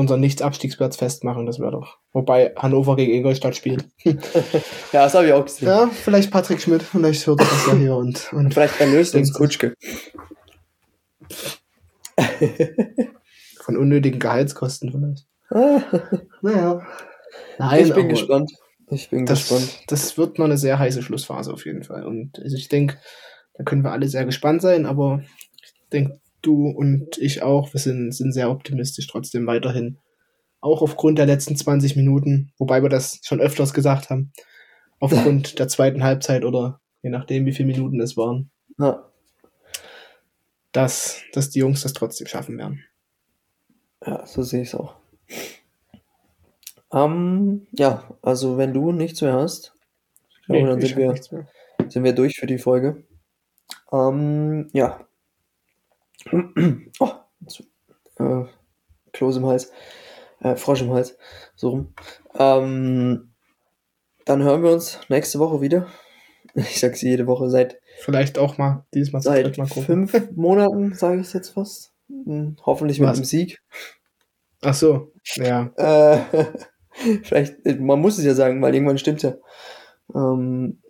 [0.00, 1.46] unseren Nicht-Abstiegsplatz festmachen.
[1.46, 1.98] Das wäre doch.
[2.12, 3.84] Wobei Hannover gegen Ingolstadt spielt.
[4.04, 4.14] ja,
[4.92, 5.68] das habe ich auch gesehen.
[5.68, 6.82] Ja, vielleicht Patrick Schmidt.
[6.82, 7.96] Vielleicht hört er das ja hier.
[7.96, 9.74] Und, und vielleicht erlöst uns Kutschke.
[13.60, 15.26] Von unnötigen Gehaltskosten vielleicht.
[16.42, 16.86] naja.
[17.58, 18.52] Nein, ich bin gespannt.
[18.88, 19.84] Ich bin das, gespannt.
[19.86, 22.04] Das wird noch eine sehr heiße Schlussphase auf jeden Fall.
[22.04, 22.98] Und also ich denke,
[23.54, 25.22] da können wir alle sehr gespannt sein, aber
[25.62, 29.98] ich denke, du und ich auch, wir sind, sind sehr optimistisch trotzdem weiterhin.
[30.60, 34.32] Auch aufgrund der letzten 20 Minuten, wobei wir das schon öfters gesagt haben,
[34.98, 38.50] aufgrund der zweiten Halbzeit oder je nachdem, wie viele Minuten es waren.
[38.78, 39.06] Ja.
[40.72, 42.84] Dass, dass die Jungs das trotzdem schaffen werden.
[44.06, 44.94] Ja, so sehe ich es auch.
[46.92, 49.74] Ähm, ja, also wenn du nichts mehr hast,
[50.48, 51.14] nee, dann sind wir,
[51.88, 53.04] sind wir durch für die Folge.
[53.92, 55.06] Ähm, ja.
[56.98, 57.10] Oh,
[58.18, 58.44] äh,
[59.12, 59.72] Kloß im Hals.
[60.40, 61.16] Äh, Frosch im Hals.
[61.54, 61.94] So rum.
[62.38, 63.32] Ähm,
[64.24, 65.86] dann hören wir uns nächste Woche wieder.
[66.54, 67.78] Ich sag's jede Woche seit.
[68.00, 71.92] Vielleicht auch mal diesmal seit mal fünf Monaten, sage ich jetzt fast.
[72.08, 73.18] Hm, hoffentlich mit Was?
[73.18, 73.62] einem Sieg.
[74.62, 75.70] Ach so, ja.
[75.76, 76.46] Äh,
[77.22, 79.34] Vielleicht, man muss es ja sagen, weil irgendwann stimmt ja.
[80.14, 80.82] Ähm,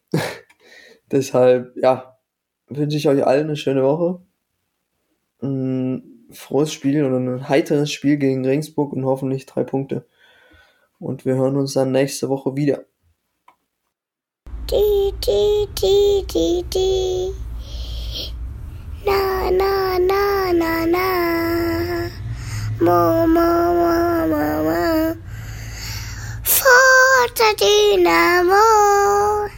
[1.12, 2.18] deshalb, ja,
[2.68, 4.22] wünsche ich euch allen eine schöne Woche.
[5.42, 10.06] Ein frohes Spiel oder ein heiteres Spiel gegen Regensburg und hoffentlich drei Punkte.
[10.98, 12.84] Und wir hören uns dann nächste Woche wieder.
[14.70, 17.32] Die, die, die, die, die.
[19.04, 22.10] Na, na, na, na, na.
[22.78, 25.16] Mo, mo, mo, mo, mo.
[26.44, 29.48] Forza Dinamo